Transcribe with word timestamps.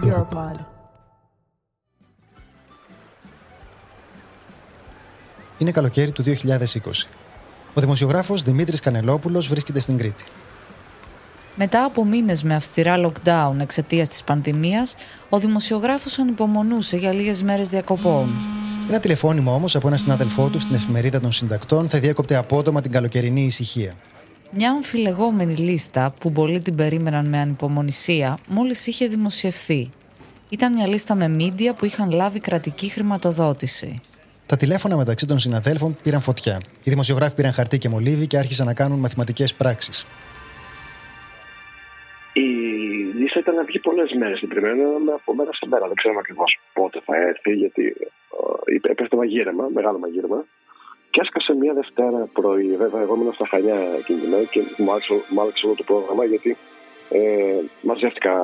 Europod. 0.00 0.56
Είναι 5.58 5.70
καλοκαίρι 5.70 6.12
του 6.12 6.22
2020. 6.22 6.28
Ο 7.74 7.80
δημοσιογράφος 7.80 8.42
Δημήτρης 8.42 8.80
Κανελόπουλος 8.80 9.48
βρίσκεται 9.48 9.80
στην 9.80 9.98
Κρήτη. 9.98 10.24
Μετά 11.54 11.84
από 11.84 12.04
μήνες 12.04 12.42
με 12.42 12.54
αυστηρά 12.54 12.96
lockdown 13.06 13.54
εξαιτίας 13.60 14.08
της 14.08 14.22
πανδημίας, 14.24 14.94
ο 15.28 15.38
δημοσιογράφος 15.38 16.18
ανυπομονούσε 16.18 16.96
για 16.96 17.12
λίγες 17.12 17.42
μέρες 17.42 17.68
διακοπών. 17.68 18.28
Ένα 18.88 19.00
τηλεφώνημα 19.00 19.52
όμως 19.52 19.76
από 19.76 19.86
ένα 19.88 19.96
συνάδελφό 19.96 20.48
του 20.48 20.60
στην 20.60 20.74
εφημερίδα 20.74 21.20
των 21.20 21.32
συντακτών 21.32 21.88
θα 21.88 21.98
διέκοπτε 21.98 22.36
απότομα 22.36 22.80
την 22.80 22.90
καλοκαιρινή 22.90 23.44
ησυχία. 23.44 23.92
Μια 24.54 24.70
αμφιλεγόμενη 24.70 25.54
λίστα 25.54 26.14
που 26.20 26.32
πολλοί 26.32 26.60
την 26.60 26.74
περίμεναν 26.76 27.28
με 27.28 27.38
ανυπομονησία 27.38 28.38
μόλις 28.48 28.86
είχε 28.86 29.06
δημοσιευθεί. 29.06 29.90
Ήταν 30.48 30.72
μια 30.72 30.86
λίστα 30.86 31.14
με 31.14 31.28
μίντια 31.28 31.74
που 31.74 31.84
είχαν 31.84 32.10
λάβει 32.10 32.40
κρατική 32.40 32.88
χρηματοδότηση. 32.88 34.00
Τα 34.46 34.56
τηλέφωνα 34.56 34.96
μεταξύ 34.96 35.26
των 35.26 35.38
συναδέλφων 35.38 35.96
πήραν 36.02 36.20
φωτιά. 36.20 36.60
Οι 36.84 36.90
δημοσιογράφοι 36.90 37.34
πήραν 37.34 37.52
χαρτί 37.52 37.78
και 37.78 37.88
μολύβι 37.88 38.26
και 38.26 38.38
άρχισαν 38.38 38.66
να 38.66 38.74
κάνουν 38.74 38.98
μαθηματικές 38.98 39.54
πράξεις. 39.54 40.06
Η 42.32 42.48
λίστα 43.18 43.38
ήταν 43.38 43.54
να 43.54 43.64
βγει 43.64 43.78
πολλές 43.78 44.12
μέρες 44.18 44.38
την 44.38 44.48
περιμένουμε 44.48 45.12
από 45.12 45.34
μέρα 45.34 45.52
σε 45.52 45.66
μέρα. 45.66 45.86
Δεν 45.86 45.94
ξέραμε 45.94 46.20
ακριβώς 46.20 46.60
πότε 46.72 47.00
θα 47.04 47.16
έρθει, 47.16 47.52
γιατί 47.52 47.94
ε, 48.84 48.90
έπεφτε 48.90 49.16
μαγείρεμα, 49.16 49.68
μεγάλο 49.74 49.98
μαγείρεμα. 49.98 50.44
Και 51.12 51.20
έσκασε 51.20 51.54
μία 51.54 51.72
Δευτέρα 51.72 52.28
πρωί. 52.32 52.76
Βέβαια, 52.76 53.00
εγώ 53.02 53.14
ήμουν 53.14 53.32
στα 53.32 53.46
Χανιά 53.46 53.78
εκείνη 53.98 54.20
την 54.20 54.28
μέρα 54.28 54.44
και 54.44 54.60
μου 54.78 55.40
άλλαξε 55.40 55.66
όλο 55.66 55.74
το 55.74 55.82
πρόγραμμα 55.82 56.24
γιατί 56.24 56.56
ε, 57.10 57.20
μαζεύτηκα 57.82 58.34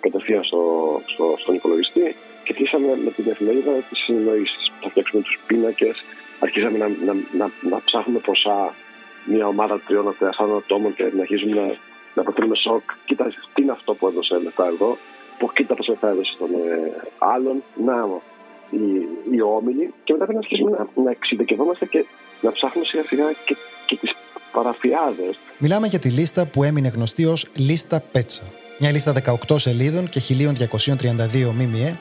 κατευθείαν 0.00 0.44
στο, 0.44 0.62
στο, 1.06 1.34
στον 1.38 1.54
υπολογιστή 1.54 2.16
και 2.44 2.52
αρχίσαμε 2.54 2.88
με 3.04 3.10
την 3.10 3.30
εφημερίδα 3.30 3.72
τι 3.72 3.96
συνεννοήσεις. 3.96 4.72
Θα 4.80 4.88
φτιάξουμε 4.90 5.22
τους 5.22 5.38
πίνακες, 5.46 6.04
αρχίσαμε 6.40 6.78
να, 6.78 6.88
να, 6.88 7.12
να, 7.12 7.50
να 7.70 7.82
ψάχνουμε 7.84 8.18
ποσά 8.18 8.74
μια 9.24 9.46
ομάδα 9.46 9.80
τριών-τεσσάρων 9.86 10.56
ατόμων 10.56 10.94
και 10.94 11.10
να 11.14 11.20
αρχίσουμε 11.20 11.54
να, 11.60 11.66
να 12.14 12.22
αποτελούμε 12.22 12.56
σοκ. 12.56 12.82
Κοίτα, 13.04 13.24
τι 13.54 13.62
είναι 13.62 13.72
αυτό 13.72 13.94
που 13.94 14.08
έδωσε 14.08 14.38
λεφτά 14.38 14.66
εδώ, 14.66 14.96
που 15.38 15.52
κοίτα 15.52 15.74
πώ 15.74 15.84
λεφτά 15.88 16.08
έδωσε 16.08 16.32
στον 16.32 16.50
ε, 16.54 16.92
άλλον. 17.18 17.62
Να, 17.74 17.94
οι, 18.70 18.84
οι 19.34 19.40
όμιλοι. 19.40 19.94
Και 20.04 20.12
μετά 20.12 20.24
πρέπει 20.24 20.32
να 20.32 20.38
αρχίσουμε 20.38 20.70
να, 20.70 21.02
να 21.02 21.10
εξειδικευόμαστε 21.10 21.86
και 21.86 22.04
να 22.40 22.52
ψάχνουμε 22.52 22.86
σιγά 22.86 23.02
σιγά 23.02 23.32
και, 23.44 23.56
και 23.86 23.96
τις 23.96 24.14
παραφιάδες. 24.52 25.38
Μιλάμε 25.58 25.86
για 25.86 25.98
τη 25.98 26.08
λίστα 26.08 26.46
που 26.46 26.62
έμεινε 26.62 26.88
γνωστή 26.88 27.24
ως 27.24 27.46
Λίστα 27.56 28.00
Πέτσα. 28.12 28.42
Μια 28.78 28.90
λίστα 28.90 29.12
18 29.48 29.58
σελίδων 29.58 30.08
και 30.08 30.20
1232 30.28 31.50
ΜΜΕ 31.52 31.98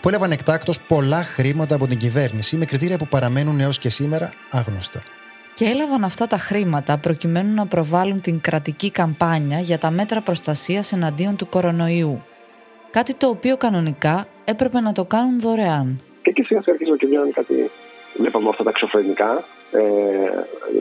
που 0.00 0.08
έλαβαν 0.08 0.30
εκτάκτως 0.30 0.80
πολλά 0.80 1.22
χρήματα 1.22 1.74
από 1.74 1.86
την 1.86 1.98
κυβέρνηση 1.98 2.56
με 2.56 2.64
κριτήρια 2.64 2.96
που 2.96 3.06
παραμένουν 3.06 3.60
έως 3.60 3.78
και 3.78 3.88
σήμερα 3.88 4.32
άγνωστα. 4.50 5.02
Και 5.54 5.64
έλαβαν 5.64 6.04
αυτά 6.04 6.26
τα 6.26 6.36
χρήματα 6.36 6.98
προκειμένου 6.98 7.54
να 7.54 7.66
προβάλλουν 7.66 8.20
την 8.20 8.40
κρατική 8.40 8.90
καμπάνια 8.90 9.60
για 9.60 9.78
τα 9.78 9.90
μέτρα 9.90 10.20
προστασίας 10.22 10.92
εναντίον 10.92 11.36
του 11.36 11.48
κορονοϊού. 11.48 12.22
Κάτι 12.90 13.14
το 13.14 13.28
οποίο 13.28 13.56
κανονικά 13.56 14.26
έπρεπε 14.44 14.80
να 14.80 14.92
το 14.92 15.04
κάνουν 15.04 15.40
δωρεάν. 15.40 16.00
Και 16.26 16.32
εκεί 16.32 16.42
σιγά 16.42 16.60
σιγά 16.60 16.72
αρχίζουμε 16.72 16.96
και 16.96 17.06
βγαίνουν 17.06 17.32
κάτι. 17.32 17.70
Βλέπαμε 18.16 18.48
αυτά 18.48 18.62
τα 18.62 18.70
εξωφρενικά, 18.70 19.44
ε, 19.72 19.82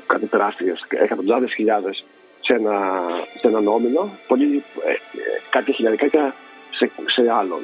κάτι 0.06 0.26
τεράστιες, 0.26 0.86
εκατοντάδε 1.04 1.48
χιλιάδες 1.48 2.06
σε, 2.40 2.54
ένα, 2.54 2.74
σε 3.40 3.48
έναν 3.48 3.68
όμιλο, 3.68 4.12
πολύ, 4.28 4.64
ε, 4.86 4.92
ε, 4.92 4.96
κάποια 5.50 5.74
χιλιαδικά 5.74 6.08
σε, 6.70 6.92
σε 7.06 7.32
άλλον. 7.32 7.62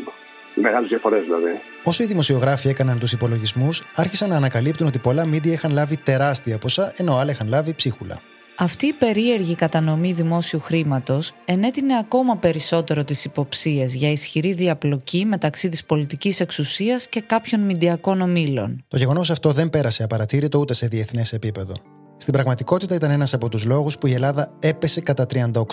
Μεγάλες 0.55 0.89
διαφορές 0.89 1.23
δηλαδή. 1.23 1.61
Όσο 1.83 2.03
οι 2.03 2.05
δημοσιογράφοι 2.05 2.67
έκαναν 2.67 2.99
τους 2.99 3.11
υπολογισμούς, 3.11 3.83
άρχισαν 3.95 4.29
να 4.29 4.35
ανακαλύπτουν 4.35 4.87
ότι 4.87 4.99
πολλά 4.99 5.25
μίντια 5.25 5.53
είχαν 5.53 5.71
λάβει 5.71 5.97
τεράστια 5.97 6.57
ποσά, 6.57 6.93
ενώ 6.97 7.15
άλλα 7.17 7.31
είχαν 7.31 7.47
λάβει 7.47 7.73
ψίχουλα. 7.75 8.21
Αυτή 8.63 8.85
η 8.85 8.93
περίεργη 8.93 9.55
κατανομή 9.55 10.11
δημόσιου 10.11 10.59
χρήματος 10.59 11.31
ενέτεινε 11.45 11.97
ακόμα 11.97 12.37
περισσότερο 12.37 13.03
τις 13.03 13.25
υποψίες 13.25 13.95
για 13.95 14.11
ισχυρή 14.11 14.53
διαπλοκή 14.53 15.25
μεταξύ 15.25 15.69
της 15.69 15.85
πολιτικής 15.85 16.39
εξουσίας 16.39 17.07
και 17.07 17.21
κάποιων 17.21 17.61
μηντιακών 17.61 18.21
ομήλων. 18.21 18.83
Το 18.87 18.97
γεγονός 18.97 19.29
αυτό 19.29 19.51
δεν 19.51 19.69
πέρασε 19.69 20.03
απαρατήρητο 20.03 20.59
ούτε 20.59 20.73
σε 20.73 20.87
διεθνές 20.87 21.33
επίπεδο. 21.33 21.73
Στην 22.17 22.33
πραγματικότητα 22.33 22.95
ήταν 22.95 23.11
ένας 23.11 23.33
από 23.33 23.49
τους 23.49 23.65
λόγους 23.65 23.97
που 23.97 24.07
η 24.07 24.13
Ελλάδα 24.13 24.53
έπεσε 24.59 25.01
κατά 25.01 25.25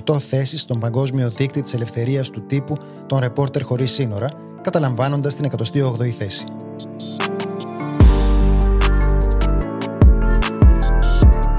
38 0.06 0.18
θέσεις 0.18 0.60
στον 0.60 0.78
παγκόσμιο 0.78 1.30
δείκτη 1.30 1.62
της 1.62 1.74
ελευθερίας 1.74 2.30
του 2.30 2.46
τύπου 2.46 2.76
των 3.06 3.18
ρεπόρτερ 3.18 3.62
χωρίς 3.62 3.90
σύνορα, 3.90 4.30
καταλαμβάνοντας 4.62 5.34
την 5.34 5.50
108η 5.56 6.08
θέση. 6.08 6.44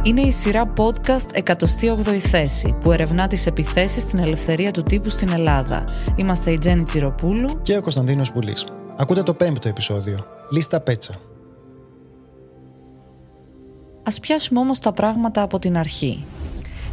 Είναι 0.10 0.22
η 0.22 0.32
σειρά 0.32 0.74
podcast 0.78 1.44
108η 1.44 2.18
θέση 2.18 2.76
που 2.80 2.92
ερευνά 2.92 3.28
τις 3.28 3.46
επιθέσεις 3.46 4.04
στην 4.04 4.20
ελευθερία 4.20 4.72
του 4.72 4.84
τύπου 4.84 5.10
στην 5.10 5.30
Ελλάδα. 5.30 5.84
Είμαστε 6.16 6.52
η 6.52 6.58
Τζέννη 6.58 6.84
Τσιροπούλου 6.84 7.62
και 7.62 7.78
ο 7.78 7.82
Κωνσταντίνος 7.82 8.32
Πουλής. 8.32 8.66
Ακούτε 8.98 9.24
το 9.24 9.34
πέμπτο 9.34 9.70
επεισόδιο. 9.70 10.18
Λίστα 10.52 10.82
Πέτσα. 10.82 11.14
Ας 14.04 14.20
πιάσουμε 14.20 14.60
όμως 14.60 14.80
τα 14.80 14.92
πράγματα 14.92 15.42
από 15.42 15.60
την 15.60 15.78
αρχή. 15.78 16.26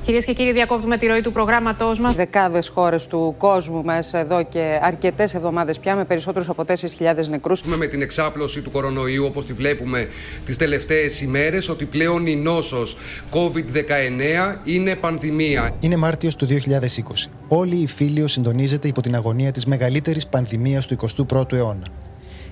Κυρίες 0.06 0.24
και 0.24 0.32
κύριοι, 0.32 0.52
διακόπτουμε 0.52 0.96
τη 0.96 1.06
ροή 1.06 1.20
του 1.20 1.32
προγράμματός 1.32 2.00
μας. 2.00 2.14
Δεκάδες 2.14 2.68
χώρες 2.68 3.06
του 3.06 3.34
κόσμου 3.38 3.82
μέσα 3.84 4.18
εδώ 4.18 4.42
και 4.42 4.78
αρκετές 4.82 5.34
εβδομάδες 5.34 5.78
πια 5.78 5.96
με 5.96 6.04
περισσότερους 6.04 6.48
από 6.48 6.64
4.000 6.64 7.28
νεκρούς. 7.28 7.62
Με 7.62 7.86
την 7.86 8.02
εξάπλωση 8.02 8.62
του 8.62 8.70
κορονοϊού, 8.70 9.24
όπως 9.24 9.46
τη 9.46 9.52
βλέπουμε 9.52 10.08
τις 10.44 10.56
τελευταίες 10.56 11.20
ημέρες, 11.20 11.68
ότι 11.68 11.84
πλέον 11.84 12.26
η 12.26 12.36
νόσος 12.36 12.96
COVID-19 13.30 14.60
είναι 14.64 14.94
πανδημία. 14.94 15.74
Είναι 15.80 15.96
Μάρτιος 15.96 16.36
του 16.36 16.46
2020. 16.46 17.30
Όλη 17.48 17.76
η 17.76 17.86
Φίλιο 17.86 18.28
συντονίζεται 18.28 18.88
υπό 18.88 19.00
την 19.00 19.14
αγωνία 19.14 19.52
της 19.52 19.66
μεγαλύτερης 19.66 20.26
πανδημίας 20.26 20.86
του 20.86 20.96
21ου 21.28 21.52
αιώνα. 21.52 21.86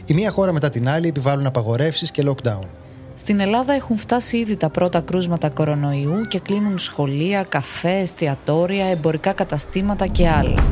Η 0.06 0.14
μία 0.14 0.30
χώρα 0.30 0.52
μετά 0.52 0.70
την 0.70 0.88
άλλη 0.88 1.08
επιβάλλουν 1.08 1.46
απαγορεύσεις 1.46 2.10
και 2.10 2.24
lockdown. 2.26 2.83
Στην 3.14 3.40
Ελλάδα 3.40 3.72
έχουν 3.72 3.96
φτάσει 3.96 4.36
ήδη 4.36 4.56
τα 4.56 4.70
πρώτα 4.70 5.00
κρούσματα 5.00 5.50
κορονοϊού 5.50 6.20
και 6.28 6.38
κλείνουν 6.38 6.78
σχολεία, 6.78 7.42
καφέ, 7.48 7.98
εστιατόρια, 7.98 8.86
εμπορικά 8.86 9.32
καταστήματα 9.32 10.06
και 10.06 10.28
άλλα. 10.28 10.64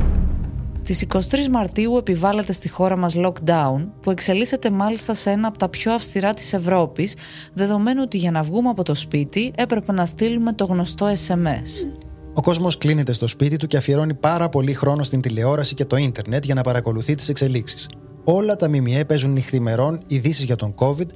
Στις 0.79 1.07
23 1.13 1.19
Μαρτίου 1.51 1.97
επιβάλλεται 1.97 2.53
στη 2.53 2.69
χώρα 2.69 2.97
μας 2.97 3.15
lockdown, 3.17 3.87
που 4.01 4.11
εξελίσσεται 4.11 4.71
μάλιστα 4.71 5.15
σε 5.15 5.31
ένα 5.31 5.49
από 5.49 5.59
τα 5.59 5.69
πιο 5.69 5.93
αυστηρά 5.93 6.35
της 6.35 6.53
Ευρώπης, 6.53 7.15
δεδομένου 7.53 8.01
ότι 8.05 8.17
για 8.19 8.31
να 8.31 8.43
βγούμε 8.43 8.69
από 8.69 8.83
το 8.83 8.95
σπίτι 8.95 9.53
έπρεπε 9.57 9.93
να 9.93 10.07
στείλουμε 10.07 10.53
το 10.53 10.65
γνωστό 10.65 11.07
SMS. 11.07 11.89
Ο 12.35 12.41
κόσμος 12.41 12.79
κλείνεται 12.79 13.13
στο 13.13 13.27
σπίτι 13.27 13.57
του 13.57 13.67
και 13.67 13.77
αφιερώνει 13.77 14.15
πάρα 14.15 14.49
πολύ 14.49 14.75
χρόνο 14.75 15.03
στην 15.03 15.21
τηλεόραση 15.21 15.75
και 15.75 15.85
το 15.85 15.97
ίντερνετ 15.97 16.45
για 16.45 16.55
να 16.55 16.63
παρακολουθεί 16.63 17.15
τις 17.15 17.29
εξελίξεις. 17.29 17.89
Όλα 18.25 18.57
τα 18.57 18.69
ΜΜΕ 18.69 19.05
παίζουν 19.05 19.33
νυχθημερών 19.33 20.03
ειδήσεις 20.07 20.45
για 20.45 20.57
τον 20.57 20.75
COVID 20.79 21.09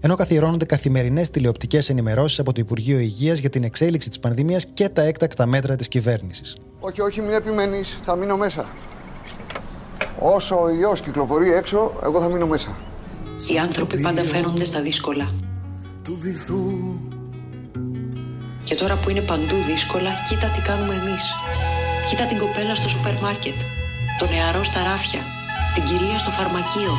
ενώ 0.00 0.14
καθιερώνονται 0.14 0.64
καθημερινές 0.64 1.30
τηλεοπτικές 1.30 1.88
ενημερώσεις 1.90 2.38
από 2.38 2.52
το 2.52 2.60
Υπουργείο 2.60 2.98
Υγείας 2.98 3.38
για 3.38 3.50
την 3.50 3.64
εξέλιξη 3.64 4.08
της 4.08 4.18
πανδημίας 4.18 4.66
και 4.74 4.88
τα 4.88 5.02
έκτακτα 5.02 5.46
μέτρα 5.46 5.76
της 5.76 5.88
κυβέρνησης. 5.88 6.56
Όχι, 6.80 7.00
όχι, 7.00 7.20
μην 7.20 7.32
επιμένεις, 7.32 8.00
θα 8.04 8.16
μείνω 8.16 8.36
μέσα. 8.36 8.66
Όσο 10.18 10.62
ο 10.62 10.68
ιό 10.68 10.92
κυκλοφορεί 11.04 11.52
έξω, 11.52 11.92
εγώ 12.04 12.20
θα 12.20 12.28
μείνω 12.28 12.46
μέσα. 12.46 12.76
Οι 13.52 13.58
άνθρωποι 13.58 14.00
πάντα 14.00 14.22
φαίνονται 14.22 14.64
στα 14.64 14.80
δύσκολα. 14.80 15.34
Του 16.04 16.18
βυθού. 16.20 16.64
Και 18.64 18.74
τώρα 18.74 18.94
που 18.96 19.10
είναι 19.10 19.20
παντού 19.20 19.56
δύσκολα, 19.70 20.10
κοίτα 20.28 20.46
τι 20.46 20.60
κάνουμε 20.68 20.94
εμείς. 20.94 21.24
Κοίτα 22.08 22.24
την 22.26 22.38
κοπέλα 22.38 22.74
στο 22.74 22.88
σούπερ 22.88 23.20
μάρκετ, 23.20 23.58
τον 24.18 24.28
νεαρό 24.34 24.62
στα 24.64 24.82
ράφια, 24.82 25.22
την 25.74 25.82
κυρία 25.88 26.18
στο 26.18 26.30
φαρμακείο, 26.30 26.92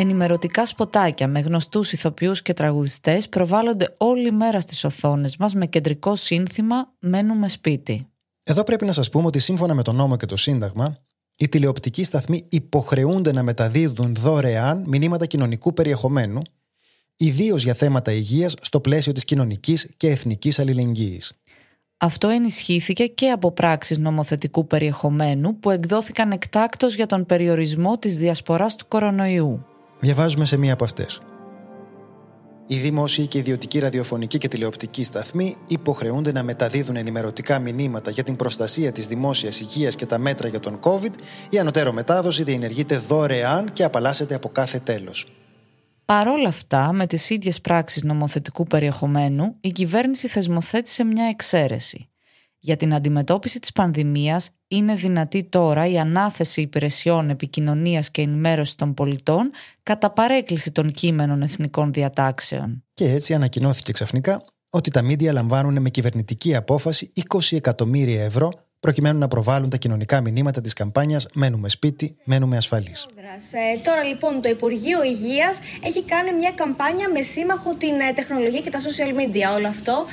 Ενημερωτικά 0.00 0.66
σποτάκια 0.66 1.28
με 1.28 1.40
γνωστούς 1.40 1.92
ηθοποιούς 1.92 2.42
και 2.42 2.54
τραγουδιστές 2.54 3.28
προβάλλονται 3.28 3.94
όλη 3.96 4.32
μέρα 4.32 4.60
στις 4.60 4.84
οθόνες 4.84 5.36
μας 5.36 5.54
με 5.54 5.66
κεντρικό 5.66 6.16
σύνθημα 6.16 6.92
«Μένουμε 6.98 7.48
σπίτι». 7.48 8.06
Εδώ 8.42 8.62
πρέπει 8.62 8.84
να 8.84 8.92
σας 8.92 9.10
πούμε 9.10 9.26
ότι 9.26 9.38
σύμφωνα 9.38 9.74
με 9.74 9.82
τον 9.82 9.96
νόμο 9.96 10.16
και 10.16 10.26
το 10.26 10.36
Σύνταγμα, 10.36 10.98
οι 11.38 11.48
τηλεοπτικοί 11.48 12.04
σταθμοί 12.04 12.46
υποχρεούνται 12.48 13.32
να 13.32 13.42
μεταδίδουν 13.42 14.14
δωρεάν 14.14 14.84
μηνύματα 14.86 15.26
κοινωνικού 15.26 15.72
περιεχομένου, 15.72 16.42
ιδίως 17.16 17.62
για 17.62 17.74
θέματα 17.74 18.12
υγείας 18.12 18.54
στο 18.60 18.80
πλαίσιο 18.80 19.12
της 19.12 19.24
κοινωνικής 19.24 19.88
και 19.96 20.08
εθνικής 20.08 20.58
αλληλεγγύης. 20.58 21.32
Αυτό 21.96 22.28
ενισχύθηκε 22.28 23.06
και 23.06 23.30
από 23.30 23.52
πράξεις 23.52 23.98
νομοθετικού 23.98 24.66
περιεχομένου 24.66 25.58
που 25.58 25.70
εκδόθηκαν 25.70 26.30
εκτάκτως 26.30 26.94
για 26.94 27.06
τον 27.06 27.26
περιορισμό 27.26 27.98
της 27.98 28.16
διασποράς 28.18 28.76
του 28.76 28.88
κορονοϊού. 28.88 29.66
Διαβάζουμε 30.00 30.44
σε 30.44 30.56
μία 30.56 30.72
από 30.72 30.84
αυτές. 30.84 31.20
Οι 32.70 32.76
δημόσιοι 32.76 33.26
και 33.26 33.38
ιδιωτικοί 33.38 33.78
ραδιοφωνικοί 33.78 34.38
και 34.38 34.48
τηλεοπτικοί 34.48 35.04
σταθμοί 35.04 35.56
υποχρεούνται 35.68 36.32
να 36.32 36.42
μεταδίδουν 36.42 36.96
ενημερωτικά 36.96 37.58
μηνύματα 37.58 38.10
για 38.10 38.22
την 38.22 38.36
προστασία 38.36 38.92
της 38.92 39.06
δημόσιας 39.06 39.60
υγείας 39.60 39.94
και 39.94 40.06
τα 40.06 40.18
μέτρα 40.18 40.48
για 40.48 40.60
τον 40.60 40.80
COVID. 40.82 41.12
Η 41.50 41.58
ανωτέρω 41.58 41.92
μετάδοση 41.92 42.42
διενεργείται 42.42 42.98
δωρεάν 42.98 43.72
και 43.72 43.84
απαλλάσσεται 43.84 44.34
από 44.34 44.48
κάθε 44.48 44.78
τέλος. 44.78 45.28
Παρόλα 46.04 46.48
αυτά, 46.48 46.92
με 46.92 47.06
τις 47.06 47.30
ίδιες 47.30 47.60
πράξεις 47.60 48.02
νομοθετικού 48.02 48.64
περιεχομένου, 48.64 49.56
η 49.60 49.68
κυβέρνηση 49.72 50.28
θεσμοθέτησε 50.28 51.04
μια 51.04 51.24
εξαίρεση. 51.24 52.08
Για 52.68 52.76
την 52.76 52.94
αντιμετώπιση 52.94 53.60
της 53.60 53.72
πανδημίας 53.72 54.50
είναι 54.68 54.94
δυνατή 54.94 55.44
τώρα 55.44 55.86
η 55.86 55.98
ανάθεση 55.98 56.60
υπηρεσιών 56.60 57.30
επικοινωνίας 57.30 58.10
και 58.10 58.22
ενημέρωσης 58.22 58.74
των 58.74 58.94
πολιτών 58.94 59.50
κατά 59.82 60.10
παρέκκληση 60.10 60.72
των 60.72 60.92
κείμενων 60.92 61.42
εθνικών 61.42 61.92
διατάξεων. 61.92 62.84
Και 62.94 63.10
έτσι 63.10 63.34
ανακοινώθηκε 63.34 63.92
ξαφνικά 63.92 64.44
ότι 64.70 64.90
τα 64.90 65.02
μίντια 65.02 65.32
λαμβάνουν 65.32 65.80
με 65.82 65.90
κυβερνητική 65.90 66.54
απόφαση 66.54 67.12
20 67.34 67.38
εκατομμύρια 67.50 68.24
ευρώ 68.24 68.52
προκειμένου 68.80 69.18
να 69.18 69.28
προβάλλουν 69.28 69.70
τα 69.70 69.76
κοινωνικά 69.76 70.20
μηνύματα 70.20 70.60
της 70.60 70.72
καμπάνιας 70.72 71.26
Μένουμε 71.34 71.68
σπίτι, 71.68 72.16
μένουμε 72.24 72.56
ασφαλείς. 72.56 73.06
Ε, 73.52 73.78
τώρα 73.84 74.02
λοιπόν 74.02 74.42
το 74.42 74.48
Υπουργείο 74.48 75.02
Υγείας 75.04 75.58
έχει 75.84 76.02
κάνει 76.04 76.32
μια 76.32 76.52
καμπάνια 76.54 77.08
με 77.08 77.22
σύμμαχο 77.22 77.74
την 77.74 78.00
ε, 78.00 78.12
τεχνολογία 78.14 78.60
και 78.60 78.70
τα 78.70 78.80
social 78.80 79.12
media. 79.20 79.56
Όλο 79.56 79.68
αυτό. 79.68 80.04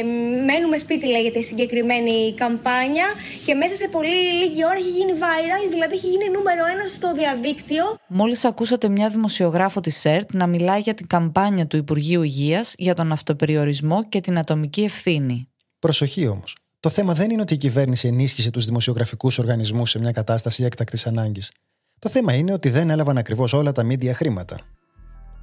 Ε, 0.00 0.02
μένουμε 0.44 0.76
σπίτι, 0.76 1.06
λέγεται 1.06 1.38
η 1.38 1.42
συγκεκριμένη 1.42 2.34
καμπάνια. 2.34 3.06
Και 3.46 3.54
μέσα 3.54 3.74
σε 3.74 3.88
πολύ 3.88 4.32
λίγη 4.40 4.64
ώρα 4.64 4.74
έχει 4.74 4.88
γίνει 4.88 5.12
viral, 5.14 5.70
δηλαδή 5.70 5.94
έχει 5.94 6.06
γίνει 6.06 6.28
νούμερο 6.30 6.64
ένα 6.72 6.84
στο 6.86 7.12
διαδίκτυο. 7.12 7.84
Μόλις 8.08 8.44
ακούσατε 8.44 8.88
μια 8.88 9.08
δημοσιογράφο 9.08 9.80
της 9.80 9.96
ΣΕΡΤ 9.96 10.34
να 10.34 10.46
μιλάει 10.46 10.80
για 10.80 10.94
την 10.94 11.06
καμπάνια 11.06 11.66
του 11.66 11.76
Υπουργείου 11.76 12.22
Υγείας 12.22 12.74
για 12.78 12.94
τον 12.94 13.12
αυτοπεριορισμό 13.12 14.04
και 14.08 14.20
την 14.20 14.38
ατομική 14.38 14.82
ευθύνη. 14.82 15.48
Προσοχή 15.78 16.26
όμως. 16.26 16.56
Το 16.80 16.88
θέμα 16.88 17.14
δεν 17.14 17.30
είναι 17.30 17.40
ότι 17.40 17.54
η 17.54 17.56
κυβέρνηση 17.56 18.08
ενίσχυσε 18.08 18.50
τους 18.50 18.64
δημοσιογραφικούς 18.64 19.38
οργανισμούς 19.38 19.90
σε 19.90 19.98
μια 19.98 20.10
κατάσταση 20.12 20.64
έκτακτης 20.64 21.06
ανάγκης. 21.06 21.52
Το 21.98 22.08
θέμα 22.08 22.34
είναι 22.34 22.52
ότι 22.52 22.70
δεν 22.70 22.90
έλαβαν 22.90 23.18
ακριβώς 23.18 23.52
όλα 23.52 23.72
τα 23.72 23.82
μίντια 23.82 24.14
χρήματα. 24.14 24.58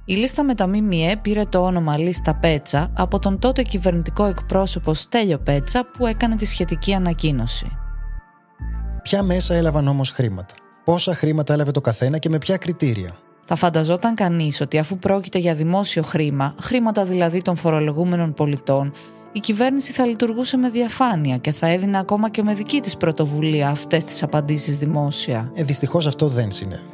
Η 0.04 0.14
λίστα 0.14 0.44
με 0.44 0.54
τα 0.54 0.66
ΜΜΕ 0.66 1.18
πήρε 1.22 1.44
το 1.44 1.58
όνομα 1.64 1.98
Λίστα 1.98 2.34
Πέτσα 2.34 2.92
από 2.96 3.18
τον 3.18 3.38
τότε 3.38 3.62
κυβερνητικό 3.62 4.24
εκπρόσωπο 4.24 4.94
Στέλιο 4.94 5.38
Πέτσα 5.38 5.90
που 5.98 6.06
έκανε 6.06 6.36
τη 6.36 6.44
σχετική 6.44 6.94
ανακοίνωση. 6.94 7.66
Ποια 9.02 9.22
μέσα 9.22 9.54
έλαβαν 9.54 9.88
όμως 9.88 10.10
χρήματα, 10.10 10.54
πόσα 10.84 11.14
χρήματα 11.14 11.52
έλαβε 11.52 11.70
το 11.70 11.80
καθένα 11.80 12.18
και 12.18 12.28
με 12.28 12.38
ποια 12.38 12.56
κριτήρια; 12.56 13.18
Θα 13.44 13.54
φανταζόταν 13.54 14.14
κανείς 14.14 14.60
ότι 14.60 14.78
αφού 14.78 14.98
πρόκειται 14.98 15.38
για 15.38 15.54
δημόσιο 15.54 16.02
χρήμα, 16.02 16.54
χρήματα 16.60 17.04
δηλαδή 17.04 17.42
των 17.42 17.56
φορολογούμενων 17.56 18.34
πολιτών, 18.34 18.92
η 19.32 19.40
κυβέρνηση 19.40 19.92
θα 19.92 20.06
λειτουργούσε 20.06 20.56
με 20.56 20.68
διαφάνεια 20.68 21.36
και 21.36 21.52
θα 21.52 21.66
έδινε 21.66 21.98
ακόμα 21.98 22.30
και 22.30 22.42
με 22.42 22.54
δική 22.54 22.80
της 22.80 22.96
πρωτοβουλία 22.96 23.68
αυτές 23.68 24.04
τις 24.04 24.22
απαντήσεις 24.22 24.78
δημόσια. 24.78 25.50
Ε, 25.54 25.62
δυστυχώς 25.62 26.06
αυτό 26.06 26.28
δεν 26.28 26.50
συνέβη. 26.50 26.90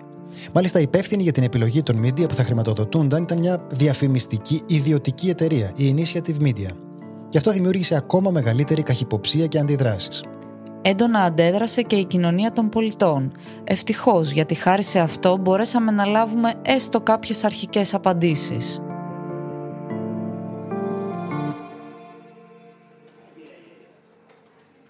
Μάλιστα, 0.52 0.81
υπεύθυνη 0.81 1.22
για 1.22 1.32
την 1.32 1.42
επιλογή 1.42 1.82
των 1.82 2.04
media 2.04 2.28
που 2.28 2.34
θα 2.34 2.44
χρηματοδοτούνταν 2.44 3.22
ήταν 3.22 3.38
μια 3.38 3.66
διαφημιστική 3.70 4.62
ιδιωτική 4.66 5.28
εταιρεία, 5.28 5.72
η 5.76 5.94
Initiative 5.96 6.42
Media. 6.42 6.70
Και 7.28 7.38
αυτό 7.38 7.50
δημιούργησε 7.50 7.96
ακόμα 7.96 8.31
μεγαλύτερη 8.31 8.82
καχυποψία 8.82 9.46
και 9.46 9.58
αντιδράσεις. 9.58 10.22
Έντονα 10.82 11.20
αντέδρασε 11.20 11.82
και 11.82 11.96
η 11.96 12.04
κοινωνία 12.04 12.52
των 12.52 12.69
πολιτών. 12.69 13.32
Ευτυχώς, 13.64 14.31
γιατί 14.31 14.54
χάρη 14.54 14.82
σε 14.82 14.98
αυτό 14.98 15.36
μπορέσαμε 15.36 15.90
να 15.90 16.04
λάβουμε 16.04 16.52
έστω 16.62 17.00
κάποιες 17.00 17.44
αρχικές 17.44 17.94
απαντήσεις. 17.94 18.81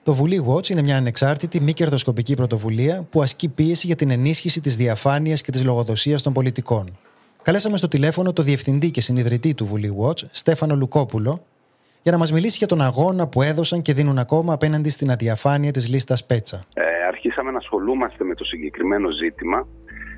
Το 0.05 0.15
Βουλή 0.15 0.45
Watch 0.49 0.69
είναι 0.69 0.83
μια 0.83 0.97
ανεξάρτητη 0.97 1.61
μη 1.61 1.73
κερδοσκοπική 1.73 2.35
πρωτοβουλία 2.35 3.07
που 3.11 3.23
ασκεί 3.23 3.49
πίεση 3.49 3.87
για 3.87 3.97
την 3.97 4.11
ενίσχυση 4.11 4.61
της 4.61 4.77
διαφάνειας 4.77 5.43
και 5.43 5.51
της 5.51 5.65
λογοδοσίας 5.65 6.23
των 6.23 6.33
πολιτικών. 6.33 6.99
Καλέσαμε 7.43 7.77
στο 7.77 7.89
τηλέφωνο 7.89 8.33
το 8.33 8.43
διευθυντή 8.43 8.91
και 8.91 9.01
συνειδητή 9.01 9.55
του 9.55 9.65
Βουλή 9.65 9.97
Watch, 10.01 10.23
Στέφανο 10.31 10.75
Λουκόπουλο, 10.75 11.45
για 12.03 12.13
να 12.13 12.19
μας 12.19 12.33
μιλήσει 12.33 12.57
για 12.59 12.67
τον 12.67 12.81
αγώνα 12.81 13.29
που 13.29 13.43
έδωσαν 13.43 13.83
και 13.83 13.93
δίνουν 13.93 14.19
ακόμα 14.19 14.53
απέναντι 14.53 14.91
στην 14.91 15.11
αδιαφάνεια 15.11 15.71
της 15.71 15.89
λίστας 15.89 16.27
Πέτσα. 16.27 16.65
Ε, 16.75 16.83
αρχίσαμε 17.09 17.51
να 17.51 17.59
ασχολούμαστε 17.59 18.25
με 18.25 18.35
το 18.35 18.45
συγκεκριμένο 18.45 19.11
ζήτημα, 19.11 19.67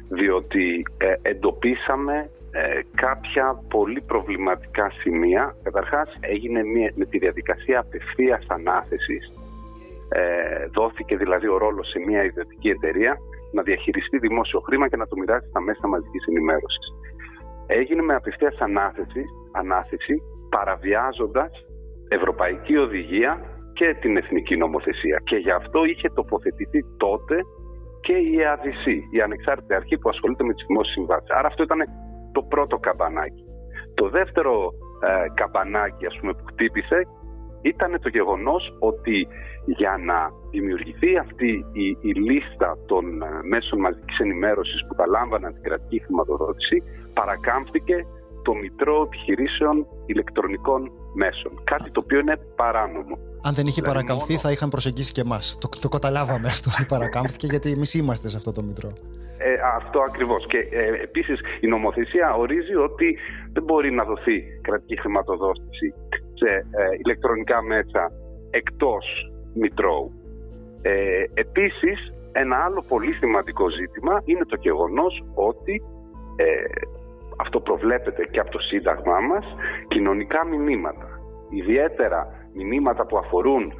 διότι 0.08 0.86
ε, 0.98 1.28
εντοπίσαμε 1.30 2.30
ε, 2.50 2.80
κάποια 2.94 3.62
πολύ 3.68 4.00
προβληματικά 4.00 4.90
σημεία. 5.00 5.56
Καταρχάς, 5.62 6.08
έγινε 6.20 6.62
μια, 6.62 6.92
με 6.94 7.04
τη 7.04 7.18
διαδικασία 7.18 7.78
απευθείας 7.78 8.44
ανάθεσης 8.46 9.30
ε, 10.08 10.66
δόθηκε 10.74 11.16
δηλαδή 11.16 11.48
ο 11.48 11.56
ρόλος 11.58 11.88
σε 11.88 11.98
μια 11.98 12.24
ιδιωτική 12.24 12.68
εταιρεία 12.68 13.16
να 13.52 13.62
διαχειριστεί 13.62 14.18
δημόσιο 14.18 14.60
χρήμα 14.60 14.88
και 14.88 14.96
να 14.96 15.06
το 15.06 15.16
μοιράσει 15.16 15.48
στα 15.48 15.60
μέσα 15.60 15.86
μαζικής 15.88 16.24
ενημέρωσης. 16.26 16.86
Έγινε 17.66 18.02
με 18.02 18.14
απευθείας 18.14 18.56
ανάθεση, 18.58 19.24
ανάθεση 19.52 20.14
παραβιάζοντας 20.48 21.50
ευρωπαϊκή 22.08 22.76
οδηγία 22.76 23.40
και 23.72 23.96
την 24.00 24.16
εθνική 24.16 24.56
νομοθεσία. 24.56 25.20
Και 25.24 25.36
γι' 25.36 25.50
αυτό 25.50 25.84
είχε 25.84 26.08
τοποθετηθεί 26.14 26.80
τότε 26.96 27.36
και 28.00 28.12
η 28.12 28.32
ΕΑΔC, 28.40 28.84
η 29.10 29.20
ανεξάρτητη 29.20 29.74
αρχή 29.74 29.98
που 29.98 30.08
ασχολείται 30.08 30.44
με 30.44 30.52
τις 30.54 30.64
δημόσιες 30.66 30.94
συμβάσεις. 30.94 31.30
Άρα 31.30 31.46
αυτό 31.46 31.62
ήταν 31.62 31.80
το 32.32 32.42
πρώτο 32.42 32.76
καμπανάκι. 32.78 33.44
Το 33.94 34.08
δεύτερο 34.08 34.70
ε, 35.08 35.26
καμπανάκι 35.34 36.06
ας 36.06 36.16
πούμε, 36.18 36.32
που 36.32 36.44
χτύπησε 36.50 36.98
ήταν 37.72 37.90
το 38.02 38.08
γεγονός 38.08 38.76
ότι 38.78 39.28
για 39.66 39.94
να 40.08 40.18
δημιουργηθεί 40.50 41.18
αυτή 41.18 41.50
η, 41.72 41.86
η 42.00 42.12
λίστα 42.28 42.78
των 42.86 43.22
ε, 43.22 43.26
μέσων 43.52 43.78
μαζικής 43.80 44.18
ενημέρωσης 44.18 44.80
που 44.86 44.94
τα 44.94 45.06
λάμβαναν 45.06 45.52
την 45.52 45.62
κρατική 45.62 45.98
χρηματοδότηση 46.04 46.82
παρακάμφθηκε 47.12 48.06
το 48.42 48.54
Μητρό 48.54 49.02
Επιχειρήσεων 49.02 49.86
Ηλεκτρονικών 50.06 50.90
Μέσων. 51.14 51.52
Κάτι 51.64 51.90
το 51.90 52.00
οποίο 52.04 52.18
είναι 52.18 52.36
παράνομο. 52.56 53.18
Αν 53.42 53.54
δεν 53.54 53.66
είχε 53.66 53.80
δηλαδή 53.80 53.92
παρακαμφθεί, 53.92 54.34
θα 54.34 54.50
είχαν 54.50 54.68
προσεγγίσει 54.68 55.12
και 55.12 55.20
εμάς. 55.20 55.58
Το, 55.60 55.68
το 55.80 55.88
καταλάβαμε 55.88 56.48
αυτό 56.54 56.70
ότι 56.74 56.86
παρακάμφθηκε, 56.94 57.46
γιατί 57.46 57.70
εμείς 57.70 57.94
είμαστε 57.94 58.28
σε 58.28 58.36
αυτό 58.36 58.52
το 58.52 58.62
Μητρό. 58.62 58.90
Ε, 59.38 59.54
αυτό 59.76 59.98
ακριβώς. 60.00 60.46
Και 60.46 60.58
ε, 60.58 61.02
επίσης 61.02 61.40
η 61.60 61.66
νομοθεσία 61.66 62.34
ορίζει 62.34 62.74
ότι 62.74 63.18
δεν 63.52 63.62
μπορεί 63.62 63.90
να 63.92 64.04
δοθεί 64.04 64.42
κρατική 64.62 65.00
χρηματοδότηση 65.00 65.94
σε 66.38 66.50
ε, 66.50 66.96
ηλεκτρονικά 67.04 67.62
μέσα 67.62 68.12
εκτός 68.50 69.04
Μητρώου. 69.54 70.12
Ε, 70.82 71.24
επίσης, 71.34 72.12
ένα 72.32 72.56
άλλο 72.56 72.84
πολύ 72.88 73.12
σημαντικό 73.12 73.70
ζήτημα 73.70 74.22
είναι 74.24 74.44
το 74.44 74.56
γεγονός 74.60 75.24
ότι 75.34 75.82
ε, 76.36 76.44
αυτό 77.36 77.60
προβλέπεται 77.60 78.24
και 78.30 78.40
από 78.40 78.50
το 78.50 78.58
Σύνταγμά 78.58 79.20
μας, 79.20 79.44
κοινωνικά 79.88 80.44
μηνύματα. 80.46 81.20
Ιδιαίτερα 81.50 82.48
μηνύματα 82.54 83.06
που 83.06 83.18
αφορούν 83.18 83.72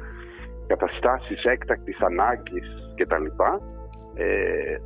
καταστάσεις 0.67 1.43
έκτακτης 1.43 1.99
ανάγκης 1.99 2.67
κτλ. 2.95 3.25
Ε, 4.15 4.77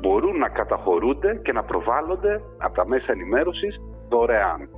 μπορούν 0.00 0.38
να 0.38 0.48
καταχωρούνται 0.48 1.40
και 1.42 1.52
να 1.52 1.64
προβάλλονται 1.64 2.40
από 2.58 2.74
τα 2.74 2.86
μέσα 2.86 3.12
ενημέρωσης 3.12 3.80
δωρεάν. 4.08 4.68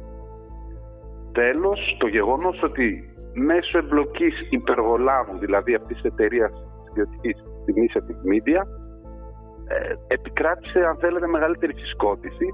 Τέλος, 1.32 1.96
το 1.98 2.06
γεγονός 2.06 2.62
ότι 2.62 3.14
μέσω 3.34 3.78
εμπλοκής 3.78 4.34
υπεργολάβου, 4.50 5.38
δηλαδή 5.38 5.74
αυτής 5.74 5.96
της 6.00 6.10
εταιρείας 6.10 6.52
ιδιωτικής 6.90 7.44
τιμής 7.64 7.92
Media, 8.30 8.62
ε, 9.68 9.94
επικράτησε, 10.06 10.78
αν 10.78 10.96
θέλετε, 10.96 11.26
μεγαλύτερη 11.26 11.72
φυσκότηση 11.72 12.46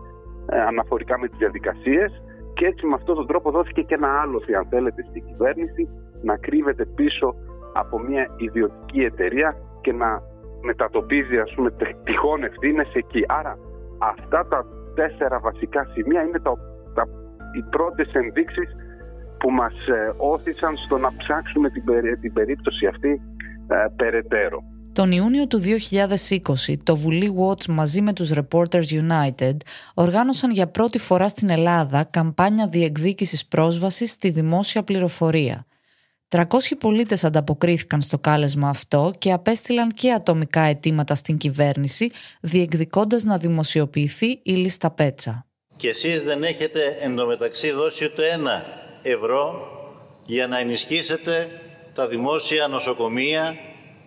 ε, 0.46 0.60
αναφορικά 0.60 1.18
με 1.18 1.28
τις 1.28 1.38
διαδικασίες 1.38 2.22
και 2.54 2.66
έτσι 2.66 2.86
με 2.86 2.94
αυτόν 2.94 3.14
τον 3.14 3.26
τρόπο 3.26 3.50
δόθηκε 3.50 3.82
και 3.82 3.94
ένα 3.94 4.20
άλοθη, 4.20 4.54
αν 4.54 4.66
θέλετε, 4.70 5.02
στην 5.08 5.24
κυβέρνηση 5.24 5.88
να 6.22 6.36
κρύβεται 6.36 6.84
πίσω 6.84 7.34
από 7.72 7.98
μια 7.98 8.26
ιδιωτική 8.36 9.00
εταιρεία 9.00 9.56
και 9.80 9.92
να 9.92 10.22
μετατοπίζει, 10.62 11.38
ας 11.38 11.52
πούμε, 11.54 11.70
τυχόν 12.04 12.44
ευθύνες 12.44 12.94
εκεί. 12.94 13.24
Άρα, 13.26 13.58
αυτά 13.98 14.46
τα 14.46 14.66
τέσσερα 14.94 15.38
βασικά 15.38 15.84
σημεία 15.92 16.22
είναι 16.22 16.40
τα, 16.40 16.52
τα, 16.52 16.75
οι 17.56 17.62
πρώτες 17.70 18.08
ενδείξεις 18.12 18.68
που 19.38 19.50
μας 19.50 19.72
ε, 19.72 20.14
όθησαν 20.16 20.76
στο 20.76 20.98
να 20.98 21.16
ψάξουμε 21.16 21.70
την, 21.70 21.82
την 22.20 22.32
περίπτωση 22.32 22.86
αυτή 22.86 23.20
περαιτέρω. 23.96 24.62
Τον 24.92 25.12
Ιούνιο 25.12 25.46
του 25.46 25.60
2020, 26.66 26.76
το 26.82 26.96
Βουλή 26.96 27.34
Watch 27.38 27.66
μαζί 27.66 28.00
με 28.02 28.12
τους 28.12 28.32
Reporters 28.34 28.84
United 28.90 29.56
οργάνωσαν 29.94 30.50
για 30.50 30.66
πρώτη 30.66 30.98
φορά 30.98 31.28
στην 31.28 31.50
Ελλάδα 31.50 32.04
καμπάνια 32.04 32.66
διεκδίκησης 32.66 33.46
πρόσβασης 33.46 34.10
στη 34.10 34.30
δημόσια 34.30 34.82
πληροφορία. 34.82 35.66
300 36.28 36.42
πολίτες 36.78 37.24
ανταποκρίθηκαν 37.24 38.00
στο 38.00 38.18
κάλεσμα 38.18 38.68
αυτό 38.68 39.12
και 39.18 39.32
απέστειλαν 39.32 39.88
και 39.88 40.12
ατομικά 40.12 40.60
αιτήματα 40.60 41.14
στην 41.14 41.36
κυβέρνηση 41.36 42.10
διεκδικώντας 42.40 43.24
να 43.24 43.36
δημοσιοποιηθεί 43.36 44.40
η 44.42 44.52
λίστα 44.52 44.90
Πέτσα. 44.90 45.46
Και 45.76 45.88
εσείς 45.88 46.24
δεν 46.24 46.42
έχετε 46.42 46.98
εντωμεταξύ 47.00 47.70
δώσει 47.70 48.04
ούτε 48.04 48.28
ένα 48.28 48.66
ευρώ 49.02 49.70
για 50.24 50.46
να 50.46 50.58
ενισχύσετε 50.58 51.60
τα 51.94 52.06
δημόσια 52.06 52.68
νοσοκομεία 52.68 53.56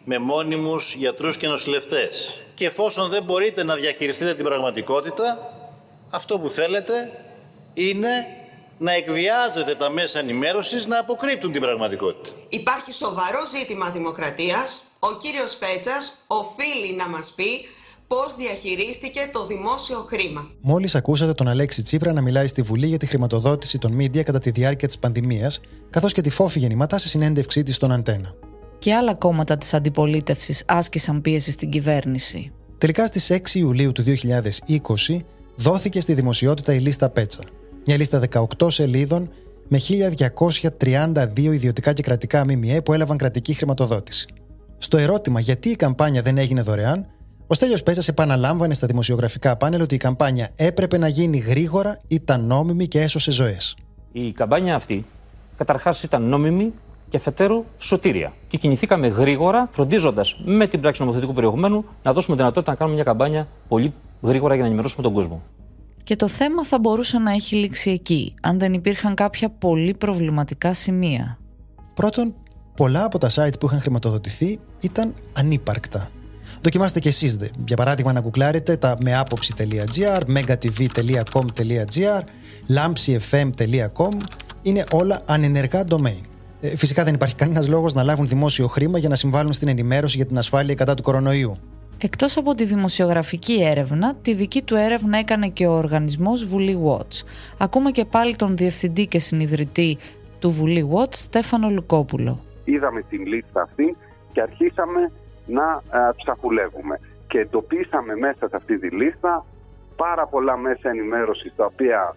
με 0.04 0.18
μόνιμους 0.18 0.94
γιατρούς 0.94 1.38
και 1.38 1.48
νοσηλευτές. 1.48 2.42
Και 2.54 2.66
εφόσον 2.66 3.10
δεν 3.10 3.24
μπορείτε 3.24 3.64
να 3.64 3.76
διαχειριστείτε 3.76 4.36
την 4.36 4.46
πραγματικότητα, 4.46 5.54
αυτό 6.10 6.40
που 6.40 6.50
θέλετε 6.50 7.24
είναι 7.74 8.28
να 8.78 8.92
εκβιάζετε 8.92 9.76
τα 9.76 9.90
μέσα 9.90 10.20
ενημέρωσης 10.20 10.88
να 10.88 11.00
αποκρύπτουν 11.00 11.52
την 11.52 11.62
πραγματικότητα. 11.62 12.36
Υπάρχει 12.50 12.94
σοβαρό 12.94 13.40
ζήτημα 13.58 13.90
δημοκρατίας. 13.90 14.84
Ο 15.00 15.18
κύριος 15.22 15.56
Πέτσας 15.60 16.18
οφείλει 16.28 16.94
να 16.96 17.08
μας 17.08 17.34
πει 17.36 17.70
πώς 18.12 18.36
διαχειρίστηκε 18.38 19.30
το 19.32 19.46
δημόσιο 19.46 20.06
χρήμα. 20.10 20.42
Μόλις 20.62 20.96
ακούσατε 20.96 21.34
τον 21.34 21.48
Αλέξη 21.48 21.82
Τσίπρα 21.82 22.14
να 22.14 22.22
μιλάει 22.22 22.48
στη 22.48 22.62
Βουλή 22.62 22.88
για 22.88 22.98
τη 22.98 23.06
χρηματοδότηση 23.06 23.78
των 23.78 23.92
μίντια 23.92 24.24
κατά 24.24 24.40
τη 24.40 24.50
διάρκεια 24.52 24.88
της 24.88 25.00
πανδημίας, 25.00 25.62
καθώς 25.90 26.14
και 26.14 26.22
τη 26.22 26.30
φόφη 26.30 26.60
γεννηματά 26.60 26.98
σε 26.98 27.08
συνέντευξή 27.08 27.64
της 27.64 27.76
στον 27.76 27.92
Αντένα 27.92 28.36
και 28.80 28.94
άλλα 28.94 29.16
κόμματα 29.16 29.58
της 29.58 29.74
αντιπολίτευσης 29.74 30.64
άσκησαν 30.66 31.22
πίεση 31.22 31.52
στην 31.52 31.70
κυβέρνηση. 31.70 32.52
Τελικά 32.78 33.06
στις 33.06 33.32
6 33.32 33.54
Ιουλίου 33.54 33.92
του 33.92 34.04
2020 34.04 35.20
δόθηκε 35.56 36.02
στη 36.02 36.14
δημοσιότητα 36.14 36.74
η 36.74 36.80
λίστα 36.80 37.10
Πέτσα. 37.10 37.42
Μια 37.86 37.98
λίστα 37.98 38.22
18 38.60 38.72
σελίδων 38.72 39.30
με 39.68 39.80
1232 40.80 41.28
ιδιωτικά 41.36 41.94
και 41.94 42.02
κρατικά 42.02 42.46
ΜΜΕ 42.46 42.82
που 42.82 42.94
έλαβαν 42.94 43.18
κρατική 43.18 43.54
χρηματοδότηση. 43.54 44.28
Στο 44.78 44.98
ερώτημα 44.98 45.40
γιατί 45.40 45.70
η 45.70 45.76
καμπάνια 45.76 46.22
δεν 46.22 46.38
έγινε 46.38 46.62
δωρεάν, 46.62 47.08
ο 47.52 47.54
Στέλιος 47.54 47.84
Πέτσας 47.84 48.08
επαναλάμβανε 48.08 48.74
στα 48.74 48.88
δημοσιογραφικά 48.88 49.56
πάνελ 49.56 49.82
ότι 49.82 49.96
η 49.96 49.98
καμπάνια 49.98 50.50
έπρεπε 50.56 50.98
να 50.98 51.08
γίνει 51.08 51.38
γρήγορα, 51.38 52.00
ήταν 52.08 52.46
νόμιμη 52.46 52.88
και 52.88 53.00
έσωσε 53.00 53.32
ζωές. 53.32 53.76
Η 54.12 54.32
καμπάνια 54.32 54.76
αυτή 54.76 55.06
καταρχάς 55.58 56.04
ήταν 56.04 56.24
νόμιμη 56.24 56.74
και 57.10 57.18
αφετέρου 57.18 57.66
σωτήρια. 57.78 58.34
Και 58.48 58.58
κινηθήκαμε 58.58 59.08
γρήγορα, 59.08 59.70
φροντίζοντας 59.72 60.40
με 60.46 60.68
την 60.68 60.82
πράξη 60.82 61.02
νομοθετικού 61.02 61.34
περιεχομένου 61.34 61.86
να 62.04 62.14
δώσουμε 62.14 62.36
δυνατότητα 62.36 62.72
να 62.72 62.78
κάνουμε 62.78 62.96
μια 62.96 63.06
καμπάνια 63.06 63.48
πολύ 63.68 63.94
γρήγορα 64.22 64.54
για 64.54 64.62
να 64.62 64.68
ενημερώσουμε 64.68 65.04
τον 65.04 65.14
κόσμο. 65.14 65.42
Και 66.04 66.16
το 66.16 66.28
θέμα 66.28 66.66
θα 66.66 66.80
μπορούσε 66.80 67.18
να 67.18 67.32
έχει 67.32 67.56
λήξει 67.56 67.92
εκεί, 67.92 68.34
αν 68.42 68.60
δεν 68.60 68.74
υπήρχαν 68.74 69.16
κάποια 69.16 69.50
πολύ 69.50 69.94
προβληματικά 69.94 70.74
σημεία. 70.74 71.38
Πρώτον, 71.94 72.34
πολλά 72.76 73.04
από 73.04 73.18
τα 73.18 73.30
site 73.30 73.60
που 73.60 73.66
είχαν 73.66 73.80
χρηματοδοτηθεί 73.80 74.60
ήταν 74.80 75.14
ανύπαρκτα. 75.34 76.10
Δοκιμάστε 76.62 77.00
κι 77.00 77.08
εσείς, 77.08 77.38
για 77.66 77.76
παράδειγμα 77.76 78.14
να 78.14 78.22
κουκλάρετε 78.22 78.78
τα 78.78 78.98
meapoψη.gr, 79.06 80.22
megatv.com.gr, 80.36 82.22
lampsifm.com, 82.76 84.18
είναι 84.62 84.84
όλα 84.92 85.22
ανενεργά 85.26 85.84
domain. 85.90 86.22
Ε, 86.62 86.76
φυσικά 86.76 87.04
δεν 87.04 87.14
υπάρχει 87.14 87.36
κανένας 87.36 87.68
λόγος 87.68 87.94
να 87.94 88.04
λάβουν 88.04 88.28
δημόσιο 88.28 88.68
χρήμα 88.68 88.98
για 88.98 89.10
να 89.10 89.16
συμβάλλουν 89.16 89.54
στην 89.54 89.68
ενημέρωση 89.68 90.18
για 90.18 90.26
την 90.26 90.38
ασφάλεια 90.38 90.76
κατά 90.76 90.94
του 90.94 91.04
κορονοϊού. 91.04 91.58
Εκτός 92.02 92.38
από 92.38 92.56
τη 92.56 92.66
δημοσιογραφική 92.66 93.64
έρευνα, 93.64 94.16
τη 94.16 94.34
δική 94.34 94.62
του 94.62 94.76
έρευνα 94.76 95.18
έκανε 95.18 95.48
και 95.48 95.68
ο 95.68 95.72
οργανισμός 95.72 96.46
Βουλή 96.46 96.80
Watch. 96.86 97.24
Ακούμε 97.58 97.92
και 97.92 98.06
πάλι 98.06 98.36
τον 98.36 98.58
διευθυντή 98.58 99.08
και 99.08 99.20
συνειδητή 99.20 99.98
του 100.40 100.52
Βουλή 100.52 100.90
Watch, 100.94 101.14
Στέφανο 101.14 101.70
Λουκόπουλο. 101.70 102.40
Είδαμε 102.64 103.02
την 103.10 103.26
λίστα 103.26 103.62
αυτή 103.62 103.96
και 104.32 104.42
αρχίσαμε 104.42 105.12
να 105.50 105.82
ε, 105.94 106.10
ψαχουλεύουμε. 106.16 107.00
Και 107.28 107.40
εντοπίσαμε 107.40 108.16
μέσα 108.16 108.48
σε 108.48 108.56
αυτή 108.56 108.80
τη 108.80 108.90
λίστα 108.90 109.46
πάρα 109.96 110.28
πολλά 110.28 110.58
μέσα 110.58 110.90
ενημέρωσης 110.90 111.56
τα 111.56 111.66
οποία 111.66 112.16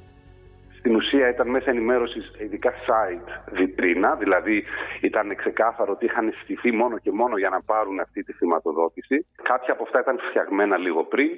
στην 0.78 0.94
ουσία 0.94 1.28
ήταν 1.28 1.48
μέσα 1.48 1.70
ενημέρωσης, 1.70 2.32
ειδικά 2.38 2.72
site 2.72 3.52
βιτρίνα, 3.52 4.14
δηλαδή 4.14 4.64
ήταν 5.00 5.36
ξεκάθαρο 5.36 5.92
ότι 5.92 6.04
είχαν 6.04 6.32
στηθεί 6.42 6.72
μόνο 6.72 6.98
και 6.98 7.10
μόνο 7.10 7.36
για 7.36 7.48
να 7.48 7.62
πάρουν 7.62 8.00
αυτή 8.00 8.22
τη 8.22 8.32
χρηματοδότηση. 8.32 9.26
Κάποια 9.42 9.72
από 9.72 9.82
αυτά 9.82 10.00
ήταν 10.00 10.18
φτιαγμένα 10.28 10.76
λίγο 10.76 11.04
πριν, 11.04 11.30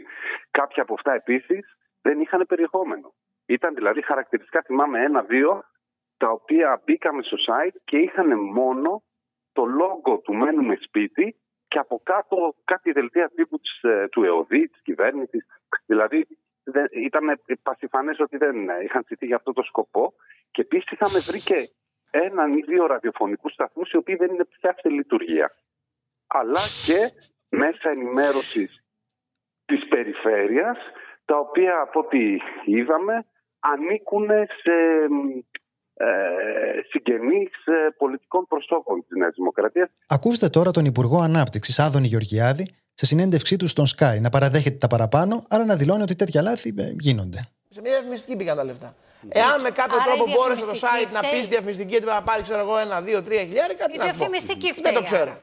κάποια 0.51 0.83
από 0.83 0.95
αυτά 0.95 1.13
επίσης 1.15 1.77
δεν 2.03 2.21
είχαν 2.21 2.45
περιεχόμενο. 2.49 3.15
Ήταν 3.47 3.75
δηλαδή 3.75 4.03
χαρακτηριστικά, 4.03 4.63
θυμάμαι 4.67 5.03
ένα-δύο, 5.03 5.63
τα 6.17 6.31
οποία 6.31 6.83
μπήκαμε 6.85 7.23
στο 7.23 7.37
site 7.47 7.77
και 7.85 7.97
είχαν 7.97 8.39
μόνο 8.39 9.03
το 9.53 9.65
λόγο 9.65 10.19
του 10.25 10.35
μένουμε 10.35 10.77
σπίτι 10.81 11.37
και 11.75 11.81
από 11.81 12.00
κάτω 12.02 12.54
κάτι 12.64 12.93
δελτία 12.93 13.31
τύπου 13.35 13.59
της, 13.59 13.83
ε, 13.83 14.09
του 14.09 14.25
ΕΟΔΗ, 14.25 14.69
της 14.69 14.83
κυβέρνησης. 14.83 15.47
Δηλαδή 15.87 16.26
ήταν 16.90 17.40
πασιφανές 17.62 18.21
ότι 18.21 18.37
δεν 18.37 18.57
είχαν 18.85 19.02
στηθεί 19.02 19.26
για 19.26 19.37
αυτό 19.37 19.52
το 19.52 19.62
σκοπό. 19.62 20.14
Και 20.50 20.61
επίσης 20.61 20.90
είχαμε 20.90 21.19
βρει 21.19 21.40
και 21.40 21.69
έναν 22.11 22.59
ή 22.59 22.61
δύο 22.61 22.87
ραδιοφωνικούς 22.87 23.52
σταθμούς 23.52 23.90
οι 23.90 23.97
οποίοι 23.97 24.14
δεν 24.14 24.33
είναι 24.33 24.45
πια 24.45 24.75
σε 24.78 24.88
λειτουργία. 24.88 25.54
Αλλά 26.26 26.61
και 26.87 27.00
μέσα 27.49 27.90
ενημέρωσης 27.90 28.85
της 29.64 29.88
περιφέρειας, 29.88 30.78
τα 31.25 31.37
οποία 31.38 31.81
από 31.81 32.00
ό,τι 32.00 32.37
είδαμε 32.64 33.26
ανήκουν 33.61 34.28
σε 34.62 34.73
ε, 34.73 35.09
συγγενείς 36.91 37.67
ε, 37.67 37.91
πολιτικών 37.97 38.47
προσώπων 38.49 39.05
της 39.09 39.17
Νέας 39.17 39.33
Δημοκρατίας. 39.35 39.89
Ακούστε 40.07 40.49
τώρα 40.49 40.71
τον 40.71 40.85
Υπουργό 40.85 41.21
Ανάπτυξης 41.21 41.79
Άδωνη 41.79 42.07
Γεωργιάδη 42.07 42.75
σε 42.95 43.07
συνέντευξή 43.07 43.57
του 43.57 43.69
στον 43.69 43.85
Sky 43.97 44.17
να 44.21 44.29
παραδέχεται 44.29 44.77
τα 44.77 44.87
παραπάνω, 44.87 45.45
αλλά 45.49 45.65
να 45.65 45.77
δηλώνει 45.77 46.03
ότι 46.03 46.15
τέτοια 46.15 46.43
λάθη 46.43 46.75
ε, 46.79 46.93
γίνονται. 47.01 47.49
Σε 47.69 47.81
μια 47.81 47.91
διαφημιστική 47.91 48.37
πήγαν 48.37 48.57
τα 48.57 48.65
λεφτά. 48.65 48.95
Εάν 49.29 49.61
με 49.61 49.71
κάποιο 49.71 49.97
Άρα 49.97 50.05
τρόπο 50.05 50.25
μπόρεσε 50.33 50.61
το 50.61 50.77
site 50.85 51.13
να 51.13 51.21
πει 51.21 51.47
διαφημιστική 51.49 51.97
ότι 51.97 52.05
να 52.05 52.23
πάρει 52.23 52.43
ξέρω 52.43 52.61
εγώ 52.61 52.79
ένα, 52.79 53.01
δύο, 53.01 53.23
τρία 53.23 53.41
χιλιάρικα. 53.41 53.85
Η 53.93 53.99
διαφημιστική 54.03 54.73
φταίει. 54.73 54.93
Δεν 54.93 54.95
το 54.95 55.03
ξέρω. 55.03 55.43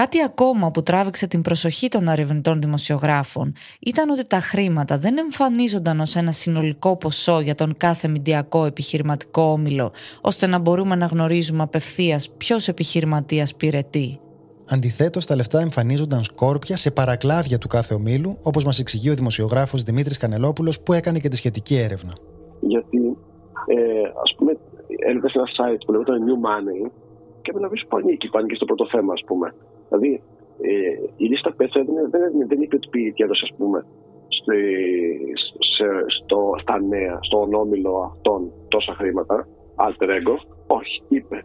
Κάτι 0.00 0.22
ακόμα 0.22 0.70
που 0.70 0.82
τράβηξε 0.82 1.26
την 1.26 1.42
προσοχή 1.42 1.88
των 1.88 2.08
ερευνητών 2.08 2.60
δημοσιογράφων 2.60 3.52
ήταν 3.80 4.10
ότι 4.10 4.22
τα 4.22 4.38
χρήματα 4.38 4.98
δεν 4.98 5.18
εμφανίζονταν 5.18 6.00
ως 6.00 6.16
ένα 6.16 6.32
συνολικό 6.32 6.96
ποσό 6.96 7.40
για 7.40 7.54
τον 7.54 7.76
κάθε 7.76 8.08
μηντιακό 8.08 8.64
επιχειρηματικό 8.64 9.42
όμιλο, 9.42 9.92
ώστε 10.20 10.46
να 10.46 10.58
μπορούμε 10.58 10.94
να 10.94 11.06
γνωρίζουμε 11.06 11.62
απευθείας 11.62 12.30
ποιος 12.36 12.68
επιχειρηματίας 12.68 13.54
πήρε 13.54 13.82
τι. 13.90 14.16
Αντιθέτως, 14.68 15.26
τα 15.26 15.36
λεφτά 15.36 15.60
εμφανίζονταν 15.60 16.22
σκόρπια 16.22 16.76
σε 16.76 16.90
παρακλάδια 16.90 17.58
του 17.58 17.68
κάθε 17.68 17.94
ομίλου, 17.94 18.38
όπως 18.42 18.64
μας 18.64 18.78
εξηγεί 18.78 19.10
ο 19.10 19.14
δημοσιογράφος 19.14 19.82
Δημήτρης 19.82 20.16
Κανελόπουλος, 20.16 20.80
που 20.80 20.92
έκανε 20.92 21.18
και 21.18 21.28
τη 21.28 21.36
σχετική 21.36 21.76
έρευνα. 21.76 22.12
Γιατί, 22.60 23.16
ε, 23.66 23.76
ας 24.22 24.34
πούμε, 24.36 24.56
έλεγα 25.08 25.28
σε 25.28 25.38
ένα 25.38 25.46
site 25.46 25.82
που 25.86 25.92
λέγεται 25.92 26.12
New 26.12 26.38
Money 26.46 26.90
και 27.42 27.52
με 27.54 27.60
νομίζω 27.60 27.84
που 27.88 27.96
ανήκει, 27.96 28.28
που 28.28 28.38
ανήκει 28.38 28.54
στο 28.54 28.64
πρώτο 28.64 28.86
θέμα, 28.88 29.12
ας 29.12 29.22
πούμε. 29.26 29.54
Δηλαδή, 29.88 30.22
ε, 30.60 30.70
η 31.16 31.26
λίστα 31.26 31.54
πέτσα 31.56 31.84
δεν, 31.84 32.10
δεν, 32.10 32.48
δεν 32.48 32.60
είπε 32.60 32.76
ότι 32.76 33.12
και 33.14 33.24
έδωσε, 33.24 33.46
ας 33.50 33.56
πούμε, 33.56 33.86
στη, 34.28 34.58
σε, 35.74 35.86
στο, 36.06 36.54
στα 36.60 36.80
νέα, 36.80 37.18
στον 37.20 37.54
όμιλο 37.54 38.12
αυτών 38.14 38.52
τόσα 38.68 38.94
χρήματα, 38.94 39.48
alter 39.76 40.08
ego. 40.08 40.36
Όχι, 40.66 41.02
είπε 41.08 41.44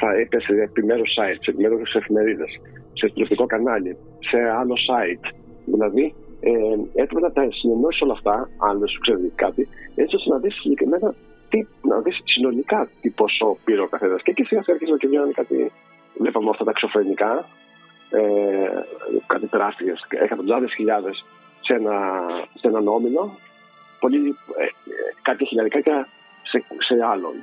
θα 0.00 0.20
είπε 0.20 0.40
σε 0.40 0.52
επιμέρους 0.52 1.10
site, 1.18 1.38
σε 1.40 1.50
επιμέρους 1.50 1.94
εφημερίδες, 1.94 2.50
σε 2.92 3.06
τηλεοπτικό 3.06 3.46
κανάλι, 3.46 3.96
σε 4.18 4.38
άλλο 4.60 4.76
site. 4.88 5.26
Δηλαδή, 5.64 6.14
ε, 6.40 7.02
έπρεπε 7.02 7.20
να 7.20 7.32
τα 7.32 7.46
συνενώσεις 7.50 8.00
όλα 8.00 8.12
αυτά, 8.12 8.48
αν 8.68 8.78
δεν 8.78 8.88
σου 8.88 9.00
ξέρει 9.00 9.32
κάτι, 9.34 9.68
έτσι 9.94 10.16
ώστε 10.16 10.30
να 10.30 10.38
δεις 10.38 10.54
συγκεκριμένα 10.54 11.14
τι, 11.48 11.66
να 11.88 12.00
δεις 12.00 12.20
συνολικά 12.24 12.88
τι 13.00 13.10
ποσό 13.10 13.56
πήρε 13.64 13.80
ο 13.80 13.88
καθένας. 13.88 14.22
Και 14.22 14.30
εκεί 14.30 14.42
σιγά 14.44 14.62
σιγά 14.62 14.74
αρχίζουμε 14.74 14.98
και 14.98 15.06
βγαίνουν 15.06 15.32
κάτι. 15.32 15.72
Βλέπαμε 16.18 16.50
αυτά 16.50 16.64
τα 16.64 16.72
ξεφρενικά, 16.72 17.32
ε, 17.38 17.63
κάτι 19.26 19.46
τεράστιες, 19.46 20.06
εκατοντάδε 20.08 20.66
χιλιάδες 20.66 21.24
σε, 21.60 21.74
ένα, 21.74 21.92
σε 22.54 22.66
έναν 22.68 22.88
όμιλο, 22.88 23.38
πολύ, 24.00 24.36
ε, 24.58 24.64
κάτι 25.22 25.46
χιλιαδικά 25.46 26.08
σε, 26.42 26.64
σε 26.78 27.04
άλλον. 27.04 27.34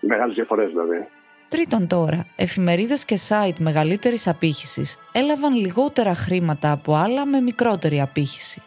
Μεγάλες 0.00 0.34
διαφορές 0.34 0.68
δηλαδή. 0.68 1.08
Τρίτον 1.48 1.86
τώρα, 1.86 2.26
εφημερίδες 2.36 3.04
και 3.04 3.18
site 3.28 3.58
μεγαλύτερης 3.58 4.28
απήχησης 4.28 4.98
έλαβαν 5.12 5.54
λιγότερα 5.54 6.14
χρήματα 6.14 6.70
από 6.70 6.94
άλλα 6.94 7.26
με 7.26 7.40
μικρότερη 7.40 8.00
απήχηση. 8.00 8.62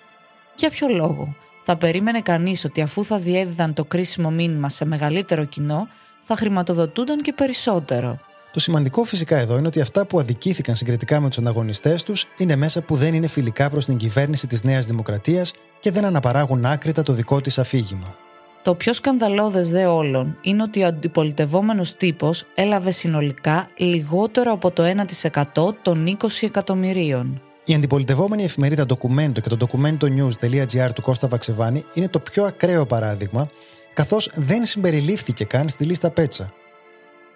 Για 0.55 0.69
ποιο 0.69 0.87
λόγο; 0.87 1.35
Θα 1.63 1.77
περίμενε 1.77 2.21
κανείς 2.21 2.65
ότι 2.65 2.81
αφού 2.81 3.03
θα 3.03 3.17
διέδιδαν 3.17 3.73
το 3.73 3.85
κρίσιμο 3.85 4.31
μήνυμα 4.31 4.69
σε 4.69 4.85
μεγαλύτερο 4.85 5.45
κοινό, 5.45 5.87
θα 6.21 6.35
χρηματοδοτούνταν 6.35 7.17
και 7.17 7.33
περισσότερο; 7.33 8.19
Το 8.55 8.61
σημαντικό 8.61 9.03
φυσικά 9.03 9.37
εδώ 9.37 9.57
είναι 9.57 9.67
ότι 9.67 9.81
αυτά 9.81 10.05
που 10.05 10.19
αδικήθηκαν 10.19 10.75
συγκριτικά 10.75 11.19
με 11.19 11.27
τους 11.27 11.37
ανταγωνιστές 11.37 12.03
τους 12.03 12.27
είναι 12.37 12.55
μέσα 12.55 12.81
που 12.81 12.95
δεν 12.95 13.13
είναι 13.13 13.27
φιλικά 13.27 13.69
προς 13.69 13.85
την 13.85 13.97
κυβέρνηση 13.97 14.47
της 14.47 14.63
Νέας 14.63 14.85
Δημοκρατίας 14.85 15.53
και 15.79 15.91
δεν 15.91 16.05
αναπαράγουν 16.05 16.65
άκρητα 16.65 17.03
το 17.03 17.13
δικό 17.13 17.41
της 17.41 17.59
αφήγημα. 17.59 18.15
Το 18.61 18.75
πιο 18.75 18.93
σκανδαλώδες 18.93 19.69
δε 19.69 19.85
όλων 19.85 20.37
είναι 20.41 20.63
ότι 20.63 20.83
ο 20.83 20.85
αντιπολιτευόμενος 20.85 21.95
τύπος 21.97 22.43
έλαβε 22.55 22.91
συνολικά 22.91 23.69
λιγότερο 23.77 24.51
από 24.51 24.71
το 24.71 24.83
1% 25.53 25.75
των 25.81 26.17
20 26.21 26.27
εκατομμυρίων. 26.41 27.41
Η 27.65 27.73
αντιπολιτευόμενη 27.73 28.43
εφημερίδα 28.43 28.85
Documento 28.87 29.41
και 29.41 29.49
το 29.49 29.57
documentonews.gr 29.67 30.89
του 30.95 31.01
Κώστα 31.01 31.27
Βαξεβάνη 31.27 31.85
είναι 31.93 32.07
το 32.09 32.19
πιο 32.19 32.43
ακραίο 32.43 32.85
παράδειγμα, 32.85 33.49
καθώς 33.93 34.31
δεν 34.33 34.65
συμπεριλήφθηκε 34.65 35.45
καν 35.45 35.69
στη 35.69 35.85
λίστα 35.85 36.11
Πέτσα. 36.11 36.53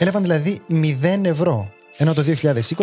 Έλαβαν 0.01 0.21
δηλαδή 0.21 0.61
0 0.69 1.23
ευρώ, 1.23 1.71
ενώ 1.97 2.13
το 2.13 2.21
2020 2.21 2.31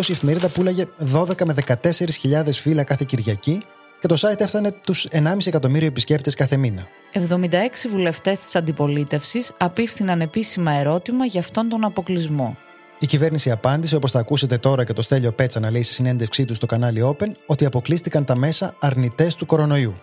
η 0.07 0.11
εφημερίδα 0.11 0.49
πουλάγε 0.49 0.85
12 1.13 1.45
με 1.45 1.53
14.000 1.67 2.51
φύλλα 2.51 2.83
κάθε 2.83 3.05
Κυριακή 3.07 3.61
και 3.99 4.07
το 4.07 4.15
site 4.21 4.39
έφτανε 4.39 4.71
τους 4.71 5.07
1,5 5.11 5.21
εκατομμύριο 5.45 5.87
επισκέπτες 5.87 6.33
κάθε 6.33 6.57
μήνα. 6.57 6.87
76 7.13 7.19
βουλευτές 7.89 8.39
της 8.39 8.55
αντιπολίτευσης 8.55 9.51
απίφθηναν 9.57 10.21
επίσημα 10.21 10.71
ερώτημα 10.71 11.25
για 11.25 11.39
αυτόν 11.39 11.69
τον 11.69 11.85
αποκλεισμό. 11.85 12.57
Η 12.99 13.05
κυβέρνηση 13.05 13.51
απάντησε, 13.51 13.95
όπως 13.95 14.11
θα 14.11 14.19
ακούσετε 14.19 14.57
τώρα 14.57 14.83
και 14.83 14.93
το 14.93 15.01
Στέλιο 15.01 15.31
Πέτσα 15.31 15.59
να 15.59 15.71
λέει 15.71 15.83
στη 15.83 15.93
συνέντευξή 15.93 16.45
του 16.45 16.55
στο 16.55 16.65
κανάλι 16.65 17.01
Open, 17.03 17.31
ότι 17.45 17.65
αποκλείστηκαν 17.65 18.25
τα 18.25 18.35
μέσα 18.35 18.75
αρνητές 18.79 19.35
του 19.35 19.45
κορονοϊού. 19.45 19.95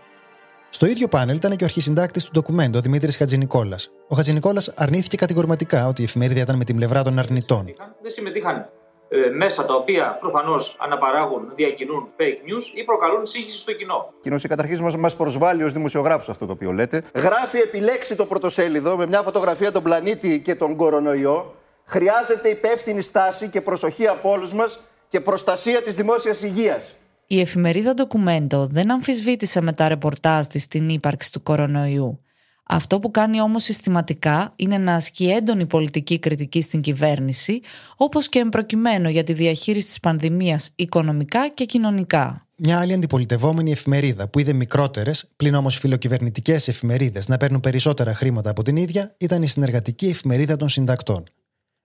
Στο 0.74 0.86
ίδιο 0.86 1.08
πάνελ 1.08 1.36
ήταν 1.36 1.56
και 1.56 1.62
ο 1.62 1.66
αρχισυντάκτης 1.66 2.24
του 2.24 2.30
ντοκουμέντου, 2.32 2.78
ο 2.78 2.80
Δημήτρης 2.80 3.16
Χατζηνικόλας. 3.16 3.90
Ο 4.08 4.16
Χατζηνικόλας 4.16 4.72
αρνήθηκε 4.76 5.16
κατηγορηματικά 5.16 5.86
ότι 5.86 6.00
η 6.00 6.04
εφημερίδα 6.04 6.40
ήταν 6.40 6.56
με 6.56 6.64
την 6.64 6.76
πλευρά 6.76 7.02
των 7.02 7.18
αρνητών. 7.18 7.64
Δεν 8.02 8.10
συμμετείχαν 8.10 8.70
ε, 9.08 9.16
μέσα 9.28 9.66
τα 9.66 9.74
οποία 9.74 10.16
προφανώς 10.20 10.76
αναπαράγουν, 10.80 11.52
διακινούν 11.54 12.08
fake 12.18 12.22
news 12.22 12.64
ή 12.74 12.84
προκαλούν 12.84 13.26
σύγχυση 13.26 13.58
στο 13.58 13.72
κοινό. 13.72 14.12
Κοινός, 14.22 14.42
καταρχήν 14.42 14.82
μας 14.82 14.96
μας 14.96 15.16
προσβάλλει 15.16 15.62
ως 15.62 15.72
δημοσιογράφου 15.72 16.30
αυτό 16.30 16.46
το 16.46 16.52
οποίο 16.52 16.72
λέτε. 16.72 17.02
Γράφει 17.14 17.58
επιλέξει 17.58 18.16
το 18.16 18.26
πρωτοσέλιδο 18.26 18.96
με 18.96 19.06
μια 19.06 19.22
φωτογραφία 19.22 19.72
των 19.72 19.82
πλανήτη 19.82 20.40
και 20.40 20.54
τον 20.54 20.76
κορονοϊό. 20.76 21.54
Χρειάζεται 21.84 22.48
υπεύθυνη 22.48 23.00
στάση 23.00 23.48
και 23.48 23.60
προσοχή 23.60 24.06
από 24.06 24.30
όλους 24.30 24.52
μας 24.52 24.80
και 25.08 25.20
προστασία 25.20 25.82
της 25.82 25.94
δημόσιας 25.94 26.42
υγείας. 26.42 26.94
Η 27.26 27.40
εφημερίδα 27.40 27.94
Documento 27.96 28.66
δεν 28.68 28.90
αμφισβήτησε 28.90 29.60
με 29.60 29.72
τα 29.72 29.88
ρεπορτάζ 29.88 30.46
της 30.46 30.68
την 30.68 30.88
ύπαρξη 30.88 31.32
του 31.32 31.42
κορονοϊού. 31.42 32.18
Αυτό 32.66 32.98
που 32.98 33.10
κάνει 33.10 33.40
όμως 33.40 33.62
συστηματικά 33.62 34.52
είναι 34.56 34.78
να 34.78 34.94
ασκεί 34.94 35.30
έντονη 35.30 35.66
πολιτική 35.66 36.18
κριτική 36.18 36.60
στην 36.60 36.80
κυβέρνηση, 36.80 37.60
όπως 37.96 38.28
και 38.28 38.38
εμπροκειμένο 38.38 39.08
για 39.08 39.24
τη 39.24 39.32
διαχείριση 39.32 39.86
της 39.86 40.00
πανδημίας 40.00 40.70
οικονομικά 40.74 41.48
και 41.48 41.64
κοινωνικά. 41.64 42.46
Μια 42.56 42.78
άλλη 42.78 42.92
αντιπολιτευόμενη 42.92 43.70
εφημερίδα 43.70 44.28
που 44.28 44.38
είδε 44.38 44.52
μικρότερες, 44.52 45.30
πλην 45.36 45.54
όμως 45.54 45.78
φιλοκυβερνητικές 45.78 46.68
εφημερίδες 46.68 47.28
να 47.28 47.36
παίρνουν 47.36 47.60
περισσότερα 47.60 48.14
χρήματα 48.14 48.50
από 48.50 48.62
την 48.62 48.76
ίδια, 48.76 49.14
ήταν 49.18 49.42
η 49.42 49.48
συνεργατική 49.48 50.06
εφημερίδα 50.06 50.56
των 50.56 50.68
συντακτών. 50.68 51.24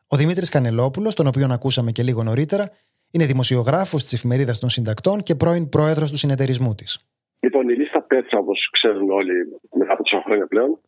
Ο 0.07 0.17
Δημήτρης 0.17 0.49
Κανελόπουλος, 0.49 1.13
τον 1.15 1.27
οποίο 1.27 1.47
ακούσαμε 1.51 1.91
και 1.91 2.03
λίγο 2.03 2.23
νωρίτερα, 2.23 2.71
είναι 3.11 3.25
δημοσιογράφος 3.25 4.03
της 4.03 4.13
εφημερίδας 4.13 4.59
των 4.59 4.69
συντακτών 4.69 5.23
και 5.23 5.35
πρώην 5.35 5.69
πρόεδρος 5.69 6.11
του 6.11 6.17
συνεταιρισμού 6.17 6.75
της. 6.75 6.91
Λοιπόν, 7.39 7.69
η 7.69 7.73
λίστα 7.73 8.01
Πέτσα, 8.01 8.37
όπως 8.37 8.69
ξέρουν 8.71 9.09
όλοι 9.09 9.33
μετά 9.73 9.93
από 9.93 10.03
τόσα 10.03 10.21
χρόνια 10.25 10.47
πλέον, 10.47 10.79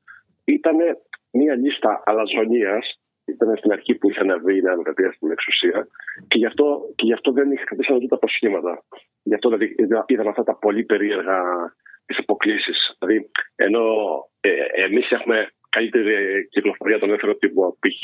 ήταν 0.43 0.75
μια 1.31 1.55
λίστα 1.55 2.03
αλαζονίας. 2.05 2.95
Ήταν 3.25 3.57
στην 3.57 3.71
αρχή 3.71 3.95
που 3.95 4.09
είχε 4.09 4.19
αναβεί 4.19 4.57
η 4.57 4.61
Νέα 4.61 4.71
Δημοκρατία 4.71 5.11
στην 5.11 5.31
εξουσία 5.31 5.87
και 6.27 6.37
γι' 6.37 6.45
αυτό, 6.45 6.65
και 6.95 7.05
γι 7.05 7.13
αυτό 7.13 7.31
δεν 7.31 7.51
είχε 7.51 7.63
κρατήσει 7.63 7.93
ούτε 7.93 8.07
τα 8.07 8.17
προσχήματα. 8.17 8.83
Γι' 9.23 9.33
αυτό 9.33 9.49
δηλαδή, 9.49 9.75
είδαμε 10.05 10.29
αυτά 10.29 10.43
τα 10.43 10.55
πολύ 10.55 10.83
περίεργα 10.83 11.39
τις 12.05 12.17
αποκλήσεις. 12.17 12.95
Δηλαδή, 12.99 13.29
ενώ 13.55 13.83
ε, 14.39 14.49
εμείς 14.85 15.11
έχουμε 15.11 15.51
καλύτερη 15.69 16.47
κυκλοφορία 16.49 16.99
των 16.99 17.07
ελεύθερων 17.09 17.37
τύπου 17.39 17.77
π.χ. 17.79 18.03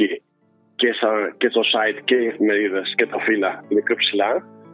Και, 0.79 0.89
και 1.37 1.49
το 1.49 1.61
site 1.73 1.99
και 2.03 2.15
οι 2.15 2.27
εφημερίδες 2.27 2.93
και 2.97 3.05
τα 3.05 3.19
φύλλα 3.25 3.63
είναι 3.67 3.81
πιο 3.81 3.95
ψηλά, 3.95 4.31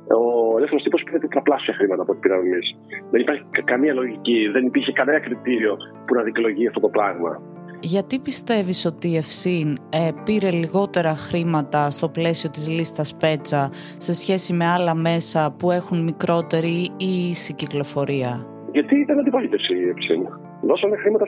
ο 0.07 0.57
ελεύθερος 0.57 0.83
τύπος 0.83 1.03
πήρε 1.03 1.17
τετραπλάσια 1.19 1.73
χρήματα 1.73 2.01
από 2.01 2.11
ό,τι 2.11 2.21
πήραμε 2.21 2.43
εμείς. 2.47 2.75
Δεν 3.11 3.21
υπάρχει 3.21 3.43
καμία 3.63 3.93
λογική, 3.93 4.49
δεν 4.53 4.65
υπήρχε 4.65 4.91
κανένα 4.91 5.19
κριτήριο 5.19 5.77
που 6.07 6.15
να 6.15 6.23
δικαιολογεί 6.23 6.67
αυτό 6.67 6.79
το 6.79 6.89
πράγμα. 6.89 7.41
Γιατί 7.79 8.19
πιστεύεις 8.19 8.85
ότι 8.85 9.07
η 9.07 9.15
ΕΦΣΥΝ 9.15 9.77
ε, 9.89 10.09
πήρε 10.25 10.51
λιγότερα 10.51 11.15
χρήματα 11.15 11.89
στο 11.89 12.09
πλαίσιο 12.09 12.49
της 12.49 12.69
λίστας 12.69 13.15
Πέτσα 13.19 13.69
σε 13.97 14.13
σχέση 14.13 14.53
με 14.53 14.65
άλλα 14.65 14.95
μέσα 14.95 15.55
που 15.59 15.71
έχουν 15.71 16.03
μικρότερη 16.03 16.89
ή 16.97 17.29
ίση 17.29 17.53
κυκλοφορία; 17.53 18.47
Γιατί 18.71 18.95
ήταν 18.99 19.19
αντιπολίτευση 19.19 19.73
η 19.73 19.89
ΕΦΣΥΝ. 19.89 20.21
Δώσανε 20.61 20.95
χρήματα 20.95 21.25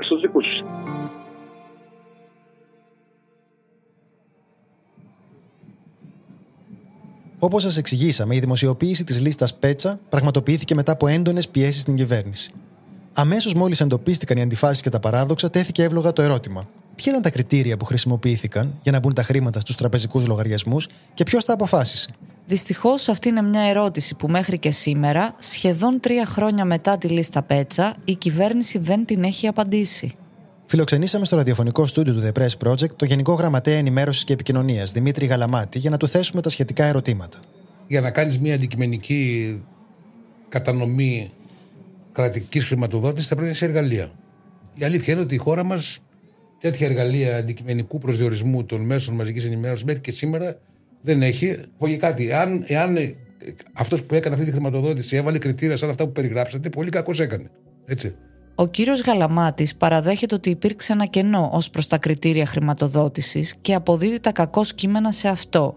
στους 0.00 0.20
δικούς 0.20 0.46
Όπως 7.44 7.62
σας 7.62 7.76
εξηγήσαμε, 7.76 8.34
η 8.34 8.38
δημοσιοποίηση 8.38 9.04
της 9.04 9.20
λίστας 9.20 9.54
Πέτσα 9.54 9.98
πραγματοποιήθηκε 10.08 10.74
μετά 10.74 10.92
από 10.92 11.06
έντονες 11.06 11.48
πιέσεις 11.48 11.80
στην 11.80 11.96
κυβέρνηση. 11.96 12.52
Αμέσως 13.12 13.54
μόλις 13.54 13.80
εντοπίστηκαν 13.80 14.36
οι 14.36 14.42
αντιφάσεις 14.42 14.82
και 14.82 14.88
τα 14.88 15.00
παράδοξα, 15.00 15.50
τέθηκε 15.50 15.82
εύλογα 15.82 16.12
το 16.12 16.22
ερώτημα. 16.22 16.68
Ποια 16.94 17.10
ήταν 17.10 17.22
τα 17.22 17.30
κριτήρια 17.30 17.76
που 17.76 17.84
χρησιμοποιήθηκαν 17.84 18.78
για 18.82 18.92
να 18.92 18.98
μπουν 18.98 19.14
τα 19.14 19.22
χρήματα 19.22 19.60
στους 19.60 19.76
τραπεζικούς 19.76 20.26
λογαριασμούς 20.26 20.88
και 21.14 21.24
ποιος 21.24 21.44
τα 21.44 21.52
αποφάσισε; 21.52 22.10
Δυστυχώς, 22.46 23.08
αυτή 23.08 23.28
είναι 23.28 23.42
μια 23.42 23.62
ερώτηση 23.62 24.14
που 24.14 24.28
μέχρι 24.28 24.58
και 24.58 24.70
σήμερα, 24.70 25.34
σχεδόν 25.38 26.00
τρία 26.00 26.26
χρόνια 26.26 26.64
μετά 26.64 26.98
τη 26.98 27.08
λίστα 27.08 27.42
Πέτσα, 27.42 27.96
η 28.04 28.14
κυβέρνηση 28.14 28.78
δεν 28.78 29.04
την 29.04 29.24
έχει 29.24 29.46
απαντήσει. 29.46 30.16
Φιλοξενήσαμε 30.66 31.24
στο 31.24 31.36
ραδιοφωνικό 31.36 31.86
στούντιο 31.86 32.14
του 32.14 32.22
The 32.22 32.40
Press 32.40 32.68
Project 32.68 32.90
το 32.96 33.04
Γενικό 33.04 33.32
Γραμματέα 33.32 33.76
Ενημέρωσης 33.76 34.24
και 34.24 34.32
Επικοινωνίας, 34.32 34.92
Δημήτρη 34.92 35.26
Γαλαμάτη, 35.26 35.78
για 35.78 35.90
να 35.90 35.96
του 35.96 36.08
θέσουμε 36.08 36.40
τα 36.40 36.48
σχετικά 36.48 36.84
ερωτήματα. 36.84 37.40
Για 37.86 38.00
να 38.00 38.10
κάνεις 38.10 38.38
μια 38.38 38.54
αντικειμενική 38.54 39.62
κατανομή 40.48 41.32
κρατικής 42.12 42.64
χρηματοδότησης, 42.64 43.28
θα 43.28 43.34
πρέπει 43.34 43.50
να 43.50 43.54
είσαι 43.54 43.64
εργαλεία. 43.64 44.10
Η 44.74 44.84
αλήθεια 44.84 45.12
είναι 45.12 45.22
ότι 45.22 45.34
η 45.34 45.38
χώρα 45.38 45.64
μας 45.64 45.98
τέτοια 46.60 46.86
εργαλεία 46.86 47.36
αντικειμενικού 47.36 47.98
προσδιορισμού 47.98 48.64
των 48.64 48.80
μέσων 48.80 49.14
μαζικής 49.14 49.44
ενημέρωσης 49.44 49.84
μέχρι 49.84 50.00
και 50.00 50.12
σήμερα 50.12 50.58
δεν 51.02 51.22
έχει. 51.22 51.56
Πω 51.78 51.96
κάτι, 51.96 52.30
εάν, 52.30 52.64
εάν 52.66 52.96
αυτός 53.72 54.04
που 54.04 54.14
έκανε 54.14 54.34
αυτή 54.34 54.46
τη 54.46 54.52
χρηματοδότηση 54.52 55.16
έβαλε 55.16 55.38
κριτήρια 55.38 55.76
σαν 55.76 55.90
αυτά 55.90 56.04
που 56.04 56.12
περιγράψατε, 56.12 56.68
πολύ 56.68 56.90
κακός 56.90 57.20
έκανε. 57.20 57.50
Έτσι. 57.86 58.14
Ο 58.56 58.66
κύριος 58.66 59.00
Γαλαμάτης 59.00 59.76
παραδέχεται 59.76 60.34
ότι 60.34 60.50
υπήρξε 60.50 60.92
ένα 60.92 61.06
κενό 61.06 61.50
ως 61.52 61.70
προς 61.70 61.86
τα 61.86 61.98
κριτήρια 61.98 62.46
χρηματοδότησης 62.46 63.54
και 63.60 63.74
αποδίδει 63.74 64.20
τα 64.20 64.32
κακό 64.32 64.64
κείμενα 64.74 65.12
σε 65.12 65.28
αυτό. 65.28 65.76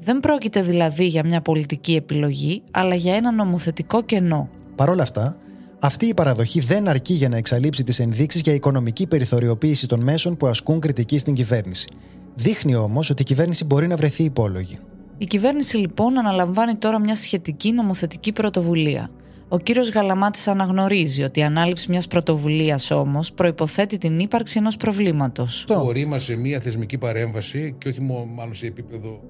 Δεν 0.00 0.20
πρόκειται 0.20 0.62
δηλαδή 0.62 1.06
για 1.06 1.24
μια 1.24 1.40
πολιτική 1.40 1.94
επιλογή, 1.94 2.62
αλλά 2.70 2.94
για 2.94 3.14
ένα 3.14 3.32
νομοθετικό 3.32 4.02
κενό. 4.02 4.48
Παρ' 4.76 4.88
όλα 4.88 5.02
αυτά, 5.02 5.36
αυτή 5.80 6.06
η 6.06 6.14
παραδοχή 6.14 6.60
δεν 6.60 6.88
αρκεί 6.88 7.12
για 7.12 7.28
να 7.28 7.36
εξαλείψει 7.36 7.84
τις 7.84 8.00
ενδείξεις 8.00 8.40
για 8.40 8.52
οικονομική 8.52 9.06
περιθωριοποίηση 9.06 9.88
των 9.88 10.00
μέσων 10.00 10.36
που 10.36 10.46
ασκούν 10.46 10.80
κριτική 10.80 11.18
στην 11.18 11.34
κυβέρνηση. 11.34 11.88
Δείχνει 12.34 12.74
όμως 12.74 13.10
ότι 13.10 13.22
η 13.22 13.24
κυβέρνηση 13.24 13.64
μπορεί 13.64 13.86
να 13.86 13.96
βρεθεί 13.96 14.24
υπόλογη. 14.24 14.78
Η 15.18 15.24
κυβέρνηση 15.24 15.76
λοιπόν 15.76 16.18
αναλαμβάνει 16.18 16.74
τώρα 16.74 17.00
μια 17.00 17.16
σχετική 17.16 17.72
νομοθετική 17.72 18.32
πρωτοβουλία. 18.32 19.10
Ο 19.48 19.58
κύριος 19.58 19.90
Γαλαμάτης 19.90 20.48
αναγνωρίζει 20.48 21.22
ότι 21.22 21.40
η 21.40 21.42
ανάληψη 21.42 21.90
μιας 21.90 22.06
πρωτοβουλίας 22.06 22.90
όμως 22.90 23.32
προποθέτει 23.32 23.98
την 23.98 24.18
ύπαρξη 24.18 24.58
ενός 24.58 24.76
προβλήματος. 24.76 25.64
Μπορεί 25.68 26.06
μα 26.06 26.18
σε 26.18 26.36
μια 26.36 26.60
θεσμική 26.60 26.98
παρέμβαση 26.98 27.74
και 27.78 27.88
όχι 27.88 28.00
μόνο 28.00 28.52
σε 28.52 28.66
επίπεδο 28.66 29.20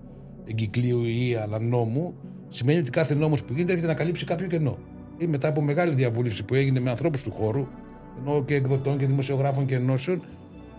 εγκυκλίου 0.46 1.04
ή 1.04 1.34
αλλά 1.42 1.60
νόμου, 1.60 2.14
σημαίνει 2.48 2.78
ότι 2.78 2.90
κάθε 2.90 3.14
νόμος 3.14 3.42
που 3.42 3.52
γίνεται 3.52 3.72
έρχεται 3.72 3.92
να 3.92 3.98
καλύψει 3.98 4.24
κάποιο 4.24 4.46
κενό. 4.46 4.78
Ή 5.18 5.26
μετά 5.26 5.48
από 5.48 5.60
μεγάλη 5.62 5.94
διαβούλευση 5.94 6.42
που 6.42 6.54
έγινε 6.54 6.80
με 6.80 6.90
ανθρώπους 6.90 7.22
του 7.22 7.30
χώρου, 7.30 7.66
ενώ 8.20 8.44
και 8.44 8.54
εκδοτών 8.54 8.98
και 8.98 9.06
δημοσιογράφων 9.06 9.66
και 9.66 9.74
ενώσεων, 9.74 10.22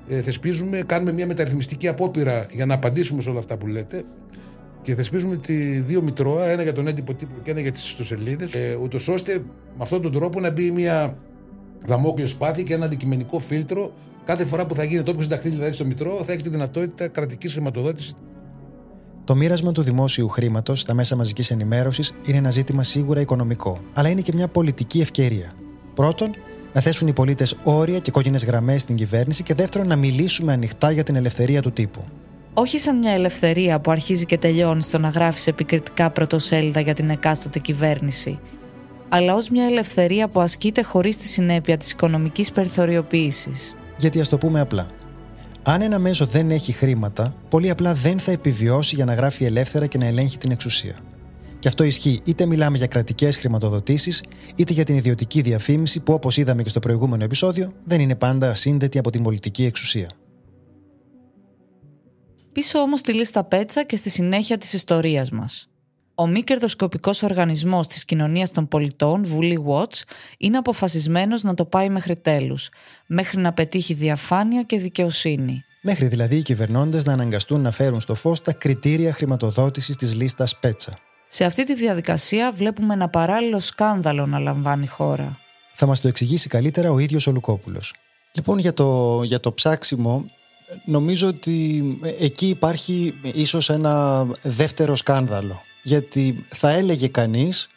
ε, 0.10 0.22
θεσπίζουμε, 0.22 0.82
κάνουμε 0.86 1.12
μια 1.12 1.26
μεταρρυθμιστική 1.26 1.88
απόπειρα 1.88 2.46
για 2.52 2.66
να 2.66 2.74
απαντήσουμε 2.74 3.22
σε 3.22 3.30
όλα 3.30 3.40
αυτά 3.40 3.58
που 3.58 3.68
λέτε 3.68 4.04
και 4.88 4.96
θεσπίζουμε 4.96 5.36
τη 5.36 5.80
δύο 5.80 6.02
μητρώα, 6.02 6.46
ένα 6.46 6.64
για 6.64 6.74
τον 6.74 6.88
έντυπο 6.88 7.14
τύπο 7.14 7.34
και 7.44 7.52
ένα 7.52 7.60
για 7.60 7.72
τις 7.72 7.86
ιστοσελίδες, 7.86 8.54
ε, 8.54 8.78
ούτως 8.82 9.08
ώστε 9.08 9.34
με 9.38 9.78
αυτόν 9.78 10.02
τον 10.02 10.12
τρόπο 10.12 10.40
να 10.40 10.52
μπει 10.52 10.72
μια 10.72 11.18
δαμόκλειο 11.86 12.28
σπάθη 12.28 12.64
και 12.64 12.74
ένα 12.74 12.86
αντικειμενικό 12.86 13.40
φίλτρο 13.40 13.94
κάθε 14.26 14.46
φορά 14.46 14.66
που 14.66 14.76
θα 14.76 14.84
γίνεται 14.84 15.10
όποιος 15.10 15.24
συνταχθεί 15.24 15.50
δηλαδή 15.50 15.72
στο 15.72 15.86
Μητρό, 15.86 16.24
θα 16.24 16.32
έχει 16.32 16.42
τη 16.42 16.50
δυνατότητα 16.50 17.08
κρατικής 17.08 17.52
χρηματοδότησης. 17.52 18.14
Το 19.24 19.36
μοίρασμα 19.36 19.72
του 19.72 19.82
δημόσιου 19.82 20.28
χρήματος 20.28 20.80
στα 20.80 20.94
μέσα 20.94 21.16
μαζικής 21.16 21.52
ενημέρωσης 21.52 22.14
είναι 22.26 22.38
ένα 22.38 22.52
ζήτημα 22.52 22.84
σίγουρα 22.84 23.22
οικονομικό, 23.22 23.80
αλλά 23.94 24.10
είναι 24.10 24.22
και 24.22 24.32
μια 24.36 24.48
πολιτική 24.48 25.00
ευκαιρία. 25.00 25.54
Πρώτον, 25.94 26.30
να 26.74 26.82
θέσουν 26.82 27.08
οι 27.08 27.14
πολίτες 27.14 27.56
όρια 27.64 28.00
και 28.00 28.12
κόκκινες 28.12 28.46
γραμμές 28.46 28.82
στην 28.82 28.96
κυβέρνηση 28.96 29.44
και 29.44 29.54
δεύτερον, 29.54 29.88
να 29.88 29.96
μιλήσουμε 29.96 30.54
ανοιχτά 30.54 30.92
για 30.92 31.04
την 31.04 31.16
ελευθερία 31.16 31.62
του 31.62 31.72
τύπου. 31.72 32.06
Όχι 32.60 32.80
σαν 32.80 32.98
μια 32.98 33.12
ελευθερία 33.12 33.80
που 33.80 33.92
αρχίζει 33.92 34.26
και 34.26 34.38
τελειώνει 34.38 34.82
στο 34.82 34.98
να 34.98 35.10
γράφεις 35.10 35.48
επικριτικά 35.48 36.10
πρωτοσέλιδα 36.10 36.80
για 36.80 36.94
την 36.94 37.10
εκάστοτε 37.10 37.60
κυβέρνηση, 37.60 38.40
αλλά 39.10 39.34
ως 39.34 39.50
μια 39.50 39.66
ελευθερία 39.66 40.28
που 40.28 40.40
ασκείται 40.40 40.84
χωρίς 40.84 41.18
τη 41.18 41.28
συνέπεια 41.28 41.78
της 41.78 41.92
οικονομικής 41.92 42.52
περιθωριοποίησης. 42.52 43.76
Γιατί 43.98 44.20
ας 44.20 44.30
το 44.30 44.38
πούμε 44.38 44.60
απλά. 44.60 44.88
Αν 45.64 45.82
ένα 45.82 46.00
μέσο 46.00 46.26
δεν 46.26 46.52
έχει 46.52 46.72
χρήματα, 46.72 47.36
πολύ 47.50 47.70
απλά 47.70 47.94
δεν 47.94 48.20
θα 48.20 48.32
επιβιώσει 48.32 48.96
για 48.96 49.06
να 49.06 49.14
γράφει 49.14 49.46
ελεύθερα 49.46 49.88
και 49.88 49.98
να 49.98 50.06
ελέγχει 50.06 50.38
την 50.38 50.52
εξουσία. 50.52 50.96
Και 51.60 51.68
αυτό 51.68 51.84
ισχύει 51.84 52.22
είτε 52.24 52.46
μιλάμε 52.46 52.78
για 52.78 52.88
κρατικές 52.88 53.38
χρηματοδοτήσεις, 53.38 54.24
είτε 54.56 54.74
για 54.74 54.84
την 54.84 54.96
ιδιωτική 54.96 55.42
διαφήμιση 55.42 56.00
που, 56.00 56.14
όπως 56.14 56.38
είδαμε 56.38 56.64
και 56.64 56.70
στο 56.70 56.80
προηγούμενο 56.80 57.24
επεισόδιο, 57.24 57.74
δεν 57.84 58.00
είναι 58.00 58.16
πάντα 58.16 58.50
ασύνδετη 58.50 58.98
από 58.98 59.10
την 59.10 59.24
πολιτική 59.24 59.66
εξουσία. 59.66 60.08
Πίσω 62.58 62.80
όμως 62.80 63.02
τη 63.02 63.14
λίστα 63.14 63.44
πέτσα 63.44 63.84
και 63.84 63.96
στη 63.96 64.10
συνέχεια 64.10 64.58
της 64.58 64.74
ιστορίας 64.74 65.30
μας. 65.30 65.70
Ο 66.16 66.28
μη 66.28 66.44
κερδοσκοπικός 66.44 67.24
οργανισμός 67.24 67.88
της 67.88 68.06
κοινωνίας 68.06 68.52
των 68.52 68.68
πολιτών, 68.68 69.24
Βουλή 69.24 69.66
Watch, 69.68 70.02
είναι 70.38 70.58
αποφασισμένος 70.58 71.44
να 71.44 71.54
το 71.54 71.66
πάει 71.66 71.90
μέχρι 71.90 72.16
τέλους, 72.16 72.70
μέχρι 73.08 73.42
να 73.42 73.54
πετύχει 73.54 73.94
διαφάνεια 73.94 74.64
και 74.64 74.80
δικαιοσύνη. 74.80 75.64
Μέχρι 75.82 76.08
δηλαδή 76.08 76.36
οι 76.36 76.42
κυβερνώντες 76.42 77.06
να 77.06 77.14
αναγκαστούν 77.14 77.62
να 77.62 77.72
φέρουν 77.72 78.02
στο 78.02 78.16
φως 78.16 78.42
τα 78.42 78.54
κριτήρια 78.54 79.14
χρηματοδότησης 79.14 79.96
της 79.96 80.16
λίστας 80.16 80.58
Πέτσα. 80.60 81.00
Σε 81.28 81.46
αυτή 81.46 81.64
τη 81.64 81.76
διαδικασία 81.76 82.52
βλέπουμε 82.52 82.94
ένα 82.94 83.10
παράλληλο 83.10 83.60
σκάνδαλο 83.60 84.26
να 84.26 84.40
λαμβάνει 84.40 84.88
χώρα. 84.88 85.40
Θα 85.74 85.86
μας 85.86 86.02
το 86.02 86.08
εξηγήσει 86.08 86.48
καλύτερα 86.48 86.92
ο 86.92 87.00
ίδιος 87.00 87.28
ο 87.28 87.32
Λουκόπουλος. 87.32 87.94
Λοιπόν, 88.32 88.58
για 88.58 88.74
το, 88.74 89.22
για 89.24 89.40
το 89.40 89.54
ψάξιμο, 89.54 90.26
νομίζω 90.86 91.28
ότι 91.28 91.84
εκεί 92.20 92.48
υπάρχει 92.48 93.14
ίσως 93.34 93.70
ένα 93.70 94.26
δεύτερο 94.42 94.96
σκάνδαλο 94.96 95.62
γιατί 95.84 96.46
θα 96.48 96.70
έλεγε 96.70 97.08
κανείς 97.08 97.68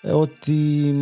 ε, 0.00 0.10
ότι 0.10 0.94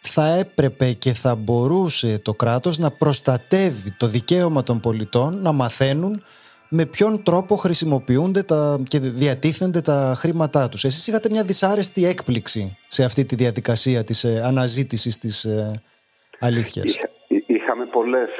θα 0.00 0.26
έπρεπε 0.26 0.92
και 0.92 1.12
θα 1.12 1.34
μπορούσε 1.34 2.18
το 2.18 2.34
κράτος 2.34 2.78
να 2.78 2.90
προστατεύει 2.90 3.90
το 3.90 4.06
δικαίωμα 4.08 4.62
των 4.62 4.80
πολιτών 4.80 5.42
να 5.42 5.52
μαθαίνουν 5.52 6.22
με 6.68 6.86
ποιον 6.86 7.22
τρόπο 7.22 7.56
χρησιμοποιούνται 7.56 8.42
τα, 8.42 8.82
και 8.88 8.98
διατίθενται 8.98 9.80
τα 9.80 10.14
χρήματά 10.16 10.68
τους. 10.68 10.84
Εσείς 10.84 11.06
είχατε 11.06 11.30
μια 11.30 11.44
δυσάρεστη 11.44 12.04
έκπληξη 12.04 12.76
σε 12.88 13.04
αυτή 13.04 13.24
τη 13.24 13.34
διαδικασία 13.34 14.04
της 14.04 14.24
ε, 14.24 14.40
αναζήτησης 14.44 15.18
της 15.18 15.44
ε, 15.44 15.82
αλήθειας. 16.40 16.96
Είχαμε 17.76 17.90
πολλές. 17.90 18.30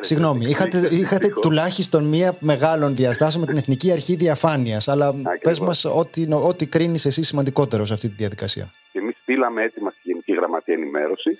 Συγγνώμη, 0.00 0.44
είχατε, 0.44 0.78
είχατε 0.90 1.28
τουλάχιστον 1.40 2.02
μία 2.04 2.30
μεγάλων 2.40 2.94
διαστάσεων 2.94 3.40
με 3.44 3.50
την 3.50 3.58
Εθνική 3.62 3.92
Αρχή 3.92 4.14
Διαφάνειας. 4.14 4.88
Αλλά 4.88 5.06
πες 5.42 5.60
μας 5.60 5.84
ό,τι, 5.84 6.20
ό,τι 6.50 6.66
κρίνεις 6.66 7.04
εσύ 7.04 7.22
σημαντικότερο 7.22 7.84
σε 7.84 7.94
αυτή 7.94 8.08
τη 8.08 8.14
διαδικασία. 8.14 8.66
Εμείς 8.92 9.16
στείλαμε 9.22 9.62
έτοιμα 9.62 9.90
στη 9.90 10.00
Γενική 10.02 10.32
Γραμματεία 10.32 10.74
Ενημέρωση. 10.74 11.38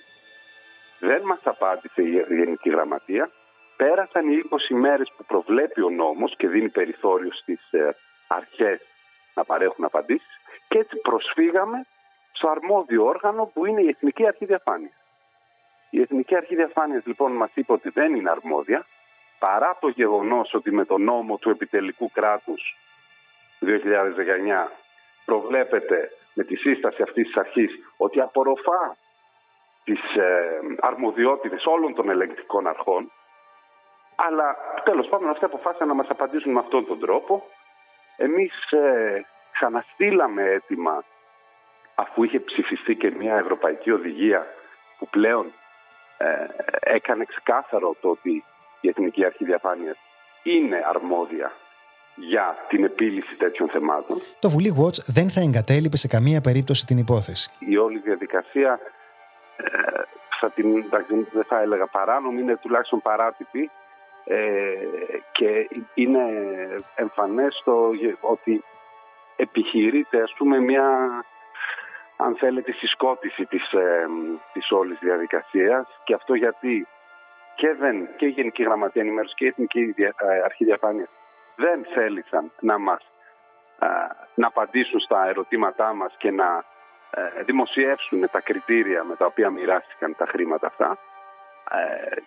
Δεν 0.99 1.21
μας 1.25 1.39
απάντησε 1.43 2.01
η 2.01 2.11
Γενική 2.39 2.69
Γραμματεία. 2.69 3.31
Πέρασαν 3.77 4.29
οι 4.31 4.35
20 4.71 4.75
μέρε 4.85 5.03
που 5.17 5.23
προβλέπει 5.27 5.81
ο 5.81 5.89
νόμος 5.89 6.33
και 6.37 6.47
δίνει 6.47 6.69
περιθώριο 6.69 7.31
στις 7.31 7.61
ε, 7.71 7.95
αρχές 8.27 8.79
να 9.33 9.43
παρέχουν 9.43 9.85
απαντήσεις. 9.85 10.33
Και 10.67 10.77
έτσι 10.77 10.95
προσφύγαμε 11.07 11.85
στο 12.31 12.49
αρμόδιο 12.49 13.05
όργανο 13.05 13.51
που 13.53 13.65
είναι 13.65 13.81
η 13.81 13.87
Εθνική 13.87 14.27
Αρχή 14.27 14.45
Διαφάνειας. 14.45 14.93
Η 15.89 16.01
Εθνική 16.01 16.35
Αρχή 16.35 16.55
Διαφάνειας 16.55 17.05
λοιπόν 17.05 17.31
μας 17.31 17.51
είπε 17.53 17.71
ότι 17.71 17.89
δεν 17.89 18.15
είναι 18.15 18.29
αρμόδια 18.29 18.85
παρά 19.39 19.77
το 19.79 19.87
γεγονός 19.87 20.53
ότι 20.53 20.71
με 20.71 20.85
τον 20.85 21.03
νόμο 21.03 21.37
του 21.37 21.49
επιτελικού 21.49 22.11
κράτους 22.11 22.77
2019 23.61 23.67
προβλέπεται 25.25 26.09
με 26.33 26.43
τη 26.43 26.55
σύσταση 26.55 27.01
αυτής 27.01 27.25
της 27.25 27.37
αρχής 27.37 27.71
ότι 27.97 28.21
απορροφά 28.21 28.97
τις 29.83 30.15
ε, 30.15 30.59
αρμοδιότητες 30.79 31.65
όλων 31.65 31.95
των 31.95 32.09
ελεγκτικών 32.09 32.67
αρχών 32.67 33.11
αλλά 34.15 34.55
τέλος 34.83 35.07
πάντων 35.07 35.29
αυτοί 35.29 35.45
αποφάσισαν 35.45 35.87
να 35.87 35.93
μας 35.93 36.07
απαντήσουν 36.09 36.51
με 36.51 36.59
αυτόν 36.59 36.85
τον 36.85 36.99
τρόπο. 36.99 37.43
Εμείς 38.17 38.71
ε, 38.71 39.25
ξαναστήλαμε 39.51 40.43
έτοιμα 40.43 41.03
αφού 41.95 42.23
είχε 42.23 42.39
ψηφιστεί 42.39 42.95
και 42.95 43.11
μια 43.11 43.37
ευρωπαϊκή 43.37 43.91
οδηγία 43.91 44.47
που 44.97 45.07
πλέον 45.07 45.45
ε, 45.45 45.58
έκανε 46.79 47.25
ξεκάθαρο 47.25 47.95
το 48.01 48.09
ότι 48.09 48.43
η 48.81 48.87
Εθνική 48.87 49.25
Αρχή 49.25 49.45
Διαφάνειας 49.45 49.97
είναι 50.43 50.81
αρμόδια 50.89 51.51
για 52.15 52.55
την 52.69 52.83
επίλυση 52.83 53.35
τέτοιων 53.35 53.69
θεμάτων. 53.69 54.21
Το 54.39 54.49
Βουλή 54.49 54.75
Watch 54.79 55.03
δεν 55.05 55.29
θα 55.29 55.41
εγκατέλειπε 55.41 55.97
σε 55.97 56.07
καμία 56.07 56.41
περίπτωση 56.41 56.85
την 56.85 56.97
υπόθεση. 56.97 57.51
Η 57.59 57.77
όλη 57.77 57.99
διαδικασία 57.99 58.79
ε, 59.57 59.67
θα 60.39 60.51
την, 60.51 60.85
δεν 61.31 61.43
θα 61.47 61.61
έλεγα 61.61 61.87
παράνομη, 61.87 62.41
είναι 62.41 62.57
τουλάχιστον 62.57 63.01
παράτυπη 63.01 63.71
ε, 64.23 64.37
και 65.31 65.69
είναι 65.93 66.23
εμφανές 66.95 67.61
το 67.65 67.91
ότι 68.19 68.63
επιχειρείται 69.35 70.21
ας 70.21 70.33
πούμε 70.37 70.59
μια 70.59 70.85
αν 72.21 72.35
θέλετε, 72.35 72.71
συσκότηση 72.71 73.45
της, 73.45 73.71
ε, 73.71 74.07
της 74.53 74.71
όλης 74.71 74.99
διαδικασίας. 74.99 75.87
Και 76.03 76.13
αυτό 76.13 76.33
γιατί 76.33 76.87
και, 77.55 77.75
δεν, 77.79 78.15
και 78.15 78.25
η 78.25 78.29
Γενική 78.29 78.63
Γραμματεία 78.63 79.01
Ενημέρωση 79.01 79.33
και 79.35 79.45
η 79.45 79.47
Εθνική 79.47 79.93
ε, 79.97 80.41
Αρχή 80.43 80.63
Διαφάνειας 80.63 81.09
δεν 81.55 81.85
θέλησαν 81.93 82.51
να 82.59 82.77
μας 82.77 83.01
ε, 83.79 83.87
να 84.35 84.47
απαντήσουν 84.47 84.99
στα 84.99 85.27
ερωτήματά 85.27 85.93
μας 85.93 86.15
και 86.17 86.31
να 86.31 86.63
ε, 87.11 87.43
δημοσιεύσουν 87.43 88.29
τα 88.31 88.39
κριτήρια 88.39 89.03
με 89.03 89.15
τα 89.15 89.25
οποία 89.25 89.49
μοιράστηκαν 89.49 90.15
τα 90.15 90.25
χρήματα 90.25 90.67
αυτά. 90.67 90.97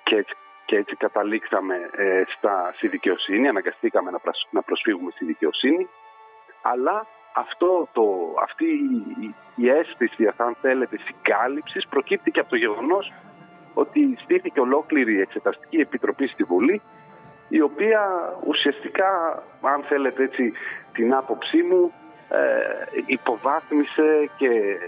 Και 0.02 0.16
έτσι, 0.16 0.34
και 0.64 0.76
έτσι 0.76 0.96
καταλήξαμε 0.96 1.90
στα, 2.36 2.72
στη 2.76 2.88
δικαιοσύνη, 2.88 3.48
αναγκαστήκαμε 3.48 4.10
να, 4.10 4.18
να 4.50 4.62
προσφύγουμε 4.62 5.10
στη 5.10 5.24
δικαιοσύνη. 5.24 5.88
Αλλά 6.62 7.06
αυτό 7.32 7.88
το, 7.92 8.04
αυτή 8.42 8.64
η 9.56 9.68
αίσθηση, 9.68 10.30
αν 10.36 10.56
θέλετε, 10.60 10.98
συγκάλυψης 10.98 11.86
προκύπτει 11.86 12.30
και 12.30 12.40
από 12.40 12.48
το 12.48 12.56
γεγονός 12.56 13.12
ότι 13.74 14.16
στήθηκε 14.22 14.60
ολόκληρη 14.60 15.14
η 15.14 15.20
Εξεταστική 15.20 15.76
Επιτροπή 15.76 16.26
στη 16.26 16.42
Βουλή, 16.42 16.82
η 17.48 17.60
οποία 17.60 18.02
ουσιαστικά, 18.46 19.42
αν 19.60 19.82
θέλετε 19.82 20.22
έτσι 20.22 20.52
την 20.92 21.14
άποψή 21.14 21.62
μου, 21.62 21.92
ε, 22.28 23.02
υποβάθμισε 23.06 24.30
και 24.36 24.78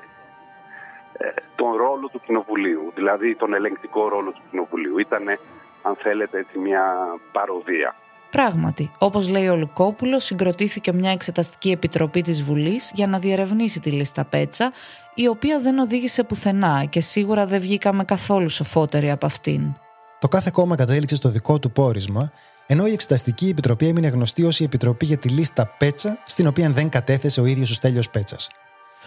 ε, 1.19 1.29
τον 1.57 1.77
ρόλο 1.77 2.09
του 2.09 2.21
Κοινοβουλίου, 2.27 2.93
δηλαδή 2.95 3.35
τον 3.35 3.55
ελεγκτικό 3.55 4.09
ρόλο 4.09 4.31
του 4.31 4.43
Κοινοβουλίου. 4.51 4.99
Ήτανε, 4.99 5.39
αν 5.83 5.97
θέλετε, 5.97 6.39
έτσι 6.39 6.59
μια 6.59 6.95
παροδία. 7.33 7.95
Πράγματι, 8.35 8.91
όπως 8.99 9.29
λέει 9.29 9.49
ο 9.49 9.57
Λουκόπουλος, 9.57 10.25
συγκροτήθηκε 10.25 10.93
μια 10.93 11.11
εξεταστική 11.11 11.71
επιτροπή 11.71 12.23
της 12.23 12.43
Βουλής 12.43 12.91
για 12.95 13.07
να 13.07 13.19
διερευνήσει 13.19 13.81
τη 13.81 13.91
λίστα 13.91 14.25
Πέτσα, 14.25 14.73
η 15.15 15.29
οποία 15.29 15.61
δεν 15.61 15.79
οδήγησε 15.79 16.23
πουθενά 16.23 16.85
και 16.85 17.01
σίγουρα 17.01 17.47
δεν 17.47 17.61
βγήκαμε 17.61 18.05
καθόλου 18.05 18.49
σοφότεροι 18.49 19.11
από 19.11 19.27
αυτήν. 19.27 19.75
Το 20.21 20.29
κάθε 20.29 20.51
κόμμα 20.53 20.75
κατέληξε 20.77 21.15
στο 21.15 21.29
δικό 21.29 21.59
του 21.59 21.71
πόρισμα, 21.71 22.31
ενώ 22.67 22.87
η 22.87 22.93
Εξεταστική 22.93 23.49
Επιτροπή 23.49 23.87
έμεινε 23.87 24.09
γνωστή 24.09 24.45
ως 24.45 24.61
η 24.61 24.65
Επιτροπή 24.65 25.07
για 25.07 25.17
τη 25.17 25.29
λίστα 25.29 25.67
Πέτσα, 25.79 26.19
στην 26.27 26.47
οποία 26.47 26.71
δεν 26.71 26.89
κατέθεσε 26.89 27.41
ο 27.41 27.45
ίδιος 27.45 27.71
ο 27.71 27.75
Στέλιος 27.75 28.11
Πέτσας. 28.11 28.49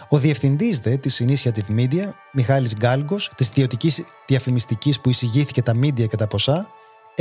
Ο 0.08 0.18
διευθυντής 0.18 0.80
δε 0.80 0.96
της 0.96 1.24
Initiative 1.26 1.78
Media, 1.78 2.12
Μιχάλης 2.32 2.76
Γκάλγκος, 2.76 3.32
της 3.36 3.48
ιδιωτική 3.48 3.92
διαφημιστικής 4.26 5.00
που 5.00 5.08
εισηγήθηκε 5.08 5.62
τα 5.62 5.72
media 5.76 6.08
και 6.08 6.16
τα 6.16 6.26
ποσά, 6.26 6.68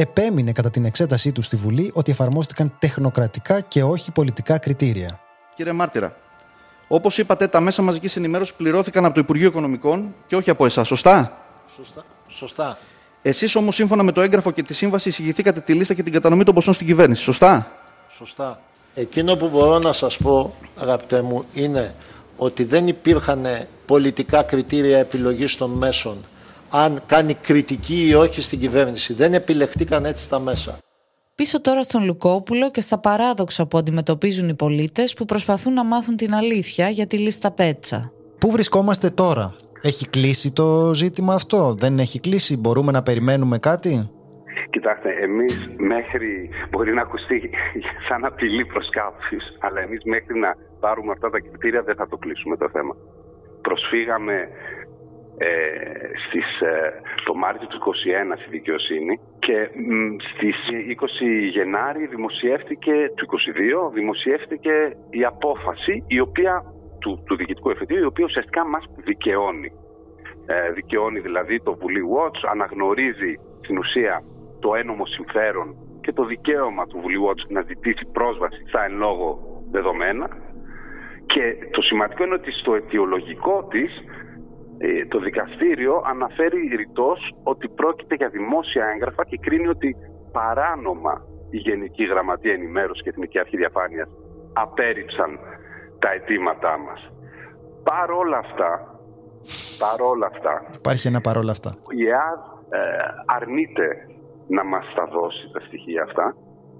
επέμεινε 0.01 0.51
κατά 0.51 0.69
την 0.69 0.85
εξέτασή 0.85 1.31
του 1.31 1.41
στη 1.41 1.55
Βουλή 1.55 1.91
ότι 1.93 2.11
εφαρμόστηκαν 2.11 2.73
τεχνοκρατικά 2.79 3.61
και 3.61 3.83
όχι 3.83 4.11
πολιτικά 4.11 4.57
κριτήρια. 4.57 5.19
Κύριε 5.55 5.71
Μάρτυρα, 5.71 6.15
όπως 6.87 7.17
είπατε, 7.17 7.47
τα 7.47 7.59
μέσα 7.59 7.81
μαζικής 7.81 8.15
ενημέρωσης 8.15 8.53
πληρώθηκαν 8.53 9.05
από 9.05 9.13
το 9.13 9.19
Υπουργείο 9.19 9.47
Οικονομικών 9.47 10.15
και 10.27 10.35
όχι 10.35 10.49
από 10.49 10.65
εσάς, 10.65 10.87
σωστά; 10.87 11.37
Σωστά. 11.75 12.05
σωστά. 12.27 12.77
Εσείς 13.21 13.55
όμως, 13.55 13.75
σύμφωνα 13.75 14.03
με 14.03 14.11
το 14.11 14.21
έγγραφο 14.21 14.51
και 14.51 14.63
τη 14.63 14.73
σύμβαση, 14.73 15.09
εισηγηθήκατε 15.09 15.59
τη 15.59 15.73
λίστα 15.73 15.93
και 15.93 16.03
την 16.03 16.13
κατανομή 16.13 16.43
των 16.43 16.53
ποσών 16.53 16.73
στην 16.73 16.87
κυβέρνηση, 16.87 17.21
σωστά; 17.21 17.71
Σωστά. 18.09 18.59
Εκείνο 18.93 19.35
που 19.35 19.49
μπορώ 19.49 19.79
να 19.79 19.93
σας 19.93 20.17
πω, 20.17 20.53
αγαπητέ 20.79 21.21
μου, 21.21 21.45
είναι 21.53 21.95
ότι 22.37 22.63
δεν 22.63 22.87
υπήρχαν 22.87 23.45
πολιτικά 23.85 24.43
κριτήρια 24.43 24.97
επιλογής 24.97 25.57
των 25.57 25.71
μέσων 25.71 26.25
αν 26.69 27.01
κάνει 27.05 27.33
κριτική 27.33 28.07
ή 28.07 28.13
όχι 28.13 28.41
στην 28.41 28.59
κυβέρνηση. 28.59 29.13
Δεν 29.13 29.33
επιλεχτήκαν 29.33 30.05
έτσι 30.05 30.29
τα 30.29 30.39
μέσα. 30.39 30.77
Πίσω 31.35 31.61
τώρα 31.61 31.83
στον 31.83 32.03
Λουκόπουλο 32.03 32.71
και 32.71 32.81
στα 32.81 32.97
παράδοξα 32.99 33.67
που 33.67 33.77
αντιμετωπίζουν 33.77 34.49
οι 34.49 34.55
πολίτες 34.55 35.13
που 35.13 35.25
προσπαθούν 35.25 35.73
να 35.73 35.83
μάθουν 35.83 36.15
την 36.15 36.33
αλήθεια 36.33 36.89
για 36.89 37.07
τη 37.07 37.17
λίστα 37.17 37.51
Πέτσα. 37.51 38.11
Πού 38.39 38.51
βρισκόμαστε 38.51 39.09
τώρα, 39.09 39.55
έχει 39.81 40.07
κλείσει 40.07 40.51
το 40.53 40.93
ζήτημα 40.93 41.33
αυτό, 41.33 41.73
δεν 41.73 41.99
έχει 41.99 42.19
κλείσει, 42.19 42.57
μπορούμε 42.57 42.91
να 42.91 43.03
περιμένουμε 43.03 43.57
κάτι; 43.57 44.11
Κοιτάξτε, 44.69 45.09
εμείς 45.09 45.69
μέχρι, 45.77 46.49
μπορεί 46.69 46.93
να 46.93 47.01
ακουστεί 47.01 47.49
σαν 48.07 48.25
απειλή 48.25 48.65
προς 48.65 48.89
κάποιους, 48.89 49.43
αλλά 49.59 49.81
εμείς 49.81 50.01
μέχρι 50.03 50.39
να 50.39 50.55
πάρουμε 50.79 51.11
αυτά 51.11 51.29
τα 51.29 51.39
κριτήρια 51.39 51.81
δεν 51.81 51.95
θα 51.95 52.07
το 52.07 52.17
κλείσουμε 52.17 52.57
το 52.57 52.69
θέμα. 52.69 52.95
Προσφύγαμε 53.61 54.47
ε, 55.37 55.49
στις, 56.27 56.61
ε, 56.61 57.01
το 57.25 57.33
Μάρτιο 57.33 57.67
του 57.67 57.79
2021 57.79 58.37
στη 58.39 58.49
δικαιοσύνη 58.49 59.19
και 59.39 59.69
μ, 59.75 60.15
στις 60.33 60.55
20 60.87 61.49
Γενάρη 61.49 62.07
δημοσιεύτηκε, 62.07 63.11
του 63.15 63.25
2022 63.25 63.91
δημοσιεύτηκε 63.93 64.97
η 65.09 65.23
απόφαση 65.25 66.03
η 66.07 66.19
οποία, 66.19 66.73
του, 66.99 67.23
του 67.25 67.35
διοικητικού 67.35 67.69
εφετείου 67.69 67.97
η 67.97 68.05
οποία 68.05 68.25
ουσιαστικά 68.25 68.67
μας 68.67 68.83
δικαιώνει. 68.95 69.71
Ε, 70.45 70.71
δικαιώνει 70.71 71.19
δηλαδή 71.19 71.61
το 71.61 71.75
Βουλή 71.75 72.03
Watch, 72.15 72.39
αναγνωρίζει 72.51 73.33
στην 73.63 73.77
ουσία 73.77 74.23
το 74.59 74.75
ένομο 74.75 75.05
συμφέρον 75.05 75.75
και 76.01 76.13
το 76.13 76.25
δικαίωμα 76.25 76.87
του 76.87 76.99
Βουλή 76.99 77.17
Watch 77.27 77.43
να 77.47 77.61
ζητήσει 77.61 78.05
πρόσβαση 78.11 78.63
στα 78.67 78.85
εν 78.85 78.97
λόγω 78.97 79.39
δεδομένα 79.71 80.27
και 81.25 81.57
το 81.71 81.81
σημαντικό 81.81 82.23
είναι 82.23 82.33
ότι 82.33 82.51
στο 82.51 82.75
αιτιολογικό 82.75 83.67
της 83.69 83.91
ε, 83.97 84.26
το 85.07 85.19
δικαστήριο 85.19 86.01
αναφέρει 86.05 86.75
ρητός 86.75 87.35
ότι 87.43 87.67
πρόκειται 87.67 88.15
για 88.15 88.29
δημόσια 88.29 88.85
έγγραφα 88.93 89.23
και 89.25 89.37
κρίνει 89.37 89.67
ότι 89.67 89.95
παράνομα 90.31 91.25
η 91.49 91.57
Γενική 91.57 92.03
Γραμματεία 92.03 92.53
Ενημέρωσης 92.53 93.03
και 93.03 93.09
Εθνική 93.09 93.39
Αρχή 93.39 93.57
Διαφάνειας 93.57 94.09
απέρριψαν 94.53 95.39
τα 95.99 96.09
αιτήματά 96.11 96.77
μας. 96.77 97.11
Παρόλα 97.83 98.37
αυτά, 98.37 98.99
παρόλα 99.79 100.25
αυτά... 100.33 100.65
Υπάρχει 100.75 101.07
ένα 101.07 101.21
παρόλα 101.21 101.51
αυτά. 101.51 101.75
Η 101.97 102.07
ΕΑΔ 102.07 102.39
ε, 102.69 102.79
αρνείται 103.25 103.87
να 104.47 104.63
μας 104.63 104.85
τα 104.95 105.05
δώσει 105.05 105.49
τα 105.53 105.59
στοιχεία 105.59 106.03
αυτά 106.03 106.35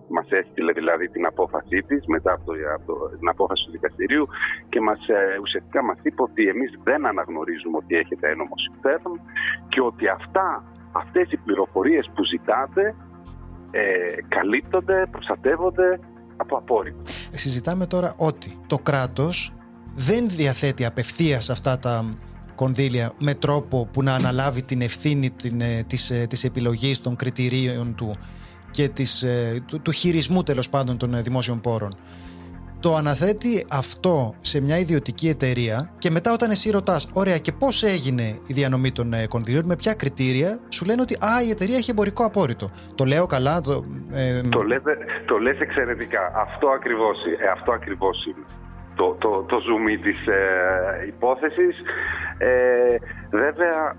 Μας 0.10 0.28
έστειλε 0.30 0.72
δηλαδή 0.72 1.10
την 1.10 1.26
απόφασή 1.26 1.80
της 1.88 2.06
μετά 2.06 2.32
από, 2.34 2.46
το, 2.86 2.94
την 3.20 3.30
απόφαση 3.30 3.66
του 3.66 3.72
δικαστηρίου 3.72 4.28
και 4.70 4.82
μας, 4.82 5.08
ε, 5.08 5.40
ουσιαστικά 5.42 5.84
μας 5.84 5.98
είπε 6.02 6.22
ότι 6.22 6.48
εμείς 6.48 6.72
δεν 6.84 7.06
αναγνωρίζουμε 7.06 7.78
ότι 7.78 7.96
έχετε 7.96 8.30
ένομο 8.30 8.54
συμφέρον 8.66 9.20
και 9.70 9.82
ότι 9.82 10.08
αυτά, 10.08 10.64
αυτές 10.92 11.32
οι 11.32 11.38
πληροφορίες 11.38 12.12
που 12.16 12.24
ζητάτε 12.24 12.96
ε, 13.72 13.82
καλύπτονται, 14.28 15.08
προστατεύονται 15.12 16.00
από 16.38 16.58
απόρριτο. 16.58 17.02
Συζητάμε 17.30 17.86
τώρα 17.86 18.16
ότι 18.18 18.60
το 18.68 18.78
κράτος 18.78 19.54
δεν 19.96 20.30
διαθέτει 20.30 20.86
απευθείας 20.86 21.50
αυτά 21.50 21.80
τα 21.80 22.18
κονδύλια 22.56 23.14
με 23.20 23.34
τρόπο 23.34 23.86
που 23.94 24.04
να 24.04 24.14
αναλάβει 24.14 24.64
την 24.64 24.82
ευθύνη 24.82 25.30
την, 25.32 25.62
ε, 25.62 25.84
της, 25.88 26.10
ε, 26.10 26.26
της 26.30 26.44
επιλογής 26.44 27.02
των 27.02 27.16
κριτηρίων 27.16 27.96
του 27.96 28.18
και 28.72 28.88
της, 28.88 29.24
ε, 29.24 29.64
του, 29.68 29.82
του 29.82 29.92
χειρισμού 29.92 30.44
τέλος 30.44 30.70
πάντων 30.70 30.98
των 30.98 31.14
ε, 31.14 31.22
δημόσιων 31.22 31.62
πόρων. 31.62 31.96
Το 32.80 32.96
αναθέτει 32.96 33.66
αυτό 33.72 34.36
σε 34.42 34.62
μια 34.62 34.78
ιδιωτική 34.78 35.28
εταιρεία 35.30 35.92
και 35.98 36.10
μετά 36.10 36.34
όταν 36.34 36.52
εσύ 36.52 36.72
ρωτάς, 36.72 37.10
ωραία, 37.14 37.38
και 37.38 37.52
πώς 37.52 37.84
έγινε 37.84 38.24
η 38.48 38.54
διανομή 38.54 38.92
των 38.92 39.14
ε, 39.14 39.28
κονδυλίων, 39.28 39.66
με 39.66 39.76
ποια 39.76 39.94
κριτήρια, 39.94 40.60
σου 40.70 40.86
λένε 40.86 41.02
ότι 41.02 41.14
α, 41.14 41.44
η 41.48 41.50
εταιρεία 41.50 41.78
έχει 41.78 41.92
εμπορικό 41.92 42.26
απόρριτο. 42.26 42.72
Το 42.96 43.06
λέω 43.06 43.26
καλά. 43.26 43.62
Το, 43.62 43.86
ε... 44.12 44.42
το, 44.50 44.62
λέτε, 44.62 44.98
το 45.26 45.38
λες 45.38 45.60
εξαιρετικά. 45.60 46.32
Αυτό 46.36 46.68
ακριβώς, 46.68 47.18
ε, 47.44 47.48
αυτό 47.48 47.72
ακριβώς 47.72 48.26
είναι. 48.26 48.46
Το, 48.96 49.16
το, 49.20 49.46
το 49.48 49.58
zoom 49.58 50.04
της 50.04 50.28
ε, 50.28 51.08
υπόθεσης. 51.08 51.76
Ε, 52.38 52.48
βέβαια, 53.30 53.96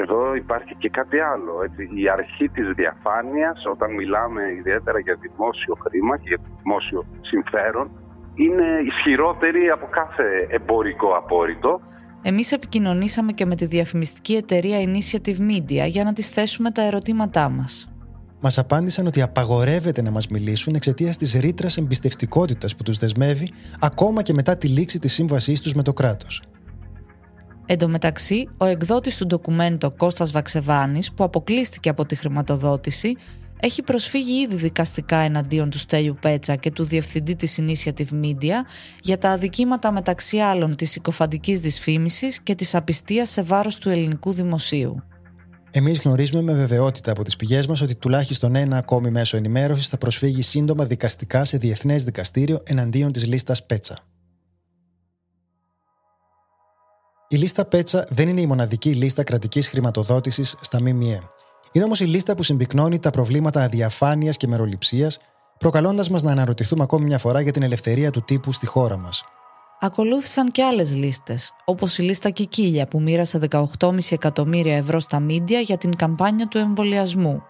εδώ 0.00 0.34
υπάρχει 0.34 0.74
και 0.78 0.88
κάτι 0.88 1.18
άλλο. 1.32 1.52
Έτσι. 1.64 1.82
Η 2.02 2.08
αρχή 2.08 2.48
της 2.48 2.66
διαφάνειας, 2.80 3.58
όταν 3.74 3.94
μιλάμε 3.94 4.42
ιδιαίτερα 4.58 4.98
για 4.98 5.16
δημόσιο 5.20 5.74
χρήμα 5.84 6.16
και 6.16 6.28
για 6.28 6.38
δημόσιο 6.62 7.06
συμφέρον, 7.20 7.90
είναι 8.34 8.66
ισχυρότερη 8.90 9.68
από 9.68 9.86
κάθε 9.86 10.46
εμπορικό 10.48 11.08
απόρριτο. 11.16 11.80
Εμείς 12.22 12.52
επικοινωνήσαμε 12.52 13.32
και 13.32 13.46
με 13.46 13.56
τη 13.56 13.66
διαφημιστική 13.66 14.34
εταιρεία 14.34 14.78
Initiative 14.88 15.38
Media 15.50 15.86
για 15.86 16.04
να 16.04 16.12
τις 16.12 16.28
θέσουμε 16.28 16.70
τα 16.70 16.82
ερωτήματά 16.82 17.48
μας. 17.48 17.86
Μας 18.40 18.58
απάντησαν 18.58 19.06
ότι 19.06 19.22
απαγορεύεται 19.22 20.02
να 20.02 20.10
μας 20.10 20.28
μιλήσουν 20.28 20.74
εξαιτίας 20.74 21.16
της 21.16 21.34
ρήτρας 21.34 21.76
εμπιστευτικότητας 21.76 22.76
που 22.76 22.82
τους 22.82 22.98
δεσμεύει 22.98 23.52
ακόμα 23.80 24.22
και 24.22 24.32
μετά 24.32 24.56
τη 24.56 24.68
λήξη 24.68 24.98
της 24.98 25.12
σύμβασής 25.12 25.62
τους 25.62 25.74
με 25.74 25.82
το 25.82 25.92
κράτος. 25.92 26.42
Εν 27.66 27.78
τω 27.78 27.88
μεταξύ, 27.88 28.48
ο 28.56 28.64
εκδότης 28.64 29.16
του 29.16 29.26
ντοκουμέντο 29.26 29.90
Κώστας 29.90 30.30
Βαξεβάνης, 30.30 31.12
που 31.12 31.24
αποκλείστηκε 31.24 31.88
από 31.88 32.06
τη 32.06 32.14
χρηματοδότηση, 32.14 33.16
έχει 33.64 33.82
προσφύγει 33.82 34.40
ήδη 34.40 34.56
δικαστικά 34.56 35.16
εναντίον 35.16 35.70
του 35.70 35.78
Στέλιου 35.78 36.16
Πέτσα 36.20 36.56
και 36.56 36.70
του 36.70 36.84
διευθυντή 36.84 37.36
της 37.36 37.60
Initiative 37.60 38.24
Media 38.24 38.54
για 39.02 39.18
τα 39.18 39.30
αδικήματα 39.30 39.92
μεταξύ 39.92 40.38
άλλων 40.38 40.76
της 40.76 40.90
συκοφαντικής 40.90 41.60
δυσφήμισης 41.60 42.40
και 42.40 42.54
της 42.54 42.74
απιστίας 42.74 43.30
σε 43.30 43.42
βάρος 43.42 43.78
του 43.78 43.88
ελληνικού 43.88 44.32
δημοσίου. 44.32 45.02
Εμείς 45.70 45.98
γνωρίζουμε 45.98 46.42
με 46.42 46.52
βεβαιότητα 46.52 47.10
από 47.10 47.22
τις 47.22 47.36
πηγές 47.36 47.66
μας 47.66 47.80
ότι 47.80 47.96
τουλάχιστον 47.96 48.54
ένα 48.54 48.76
ακόμη 48.76 49.10
μέσο 49.10 49.36
ενημέρωσης 49.36 49.88
θα 49.88 49.98
προσφύγει 49.98 50.42
σύντομα 50.42 50.84
δικαστικά 50.84 51.44
σε 51.44 51.56
διεθνές 51.56 52.04
δικαστήριο 52.04 52.60
εναντίον 52.64 53.12
της 53.12 53.26
λίστας 53.26 53.66
Πέτσα. 53.66 53.98
Η 57.32 57.36
λίστα 57.36 57.64
Πέτσα 57.64 58.06
δεν 58.08 58.28
είναι 58.28 58.40
η 58.40 58.46
μοναδική 58.46 58.94
λίστα 58.94 59.24
κρατικής 59.24 59.68
χρηματοδότησης 59.68 60.56
στα 60.60 60.80
ΜΜΕ. 60.80 61.20
Είναι 61.72 61.84
όμως 61.84 62.00
η 62.00 62.04
λίστα 62.04 62.34
που 62.34 62.42
συμπυκνώνει 62.42 62.98
τα 62.98 63.10
προβλήματα 63.10 63.62
αδιαφάνειας 63.62 64.36
και 64.36 64.46
μεροληψίας, 64.46 65.18
προκαλώντας 65.58 66.08
μας 66.10 66.22
να 66.22 66.30
αναρωτηθούμε 66.30 66.82
ακόμη 66.82 67.04
μια 67.04 67.18
φορά 67.18 67.40
για 67.40 67.52
την 67.52 67.62
ελευθερία 67.62 68.10
του 68.10 68.22
τύπου 68.22 68.52
στη 68.52 68.66
χώρα 68.66 68.96
μας. 68.96 69.24
Ακολούθησαν 69.80 70.50
και 70.50 70.64
άλλες 70.64 70.94
λίστες, 70.94 71.52
όπως 71.64 71.98
η 71.98 72.02
λίστα 72.02 72.30
Κικίλια 72.30 72.86
που 72.86 73.00
μοίρασε 73.00 73.38
18,5 73.38 74.12
εκατομμύρια 74.12 74.76
ευρώ 74.76 75.00
στα 75.00 75.20
μίντια 75.20 75.60
για 75.60 75.76
την 75.76 75.96
καμπάνια 75.96 76.48
του 76.48 76.58
εμβολιασμού. 76.58 77.42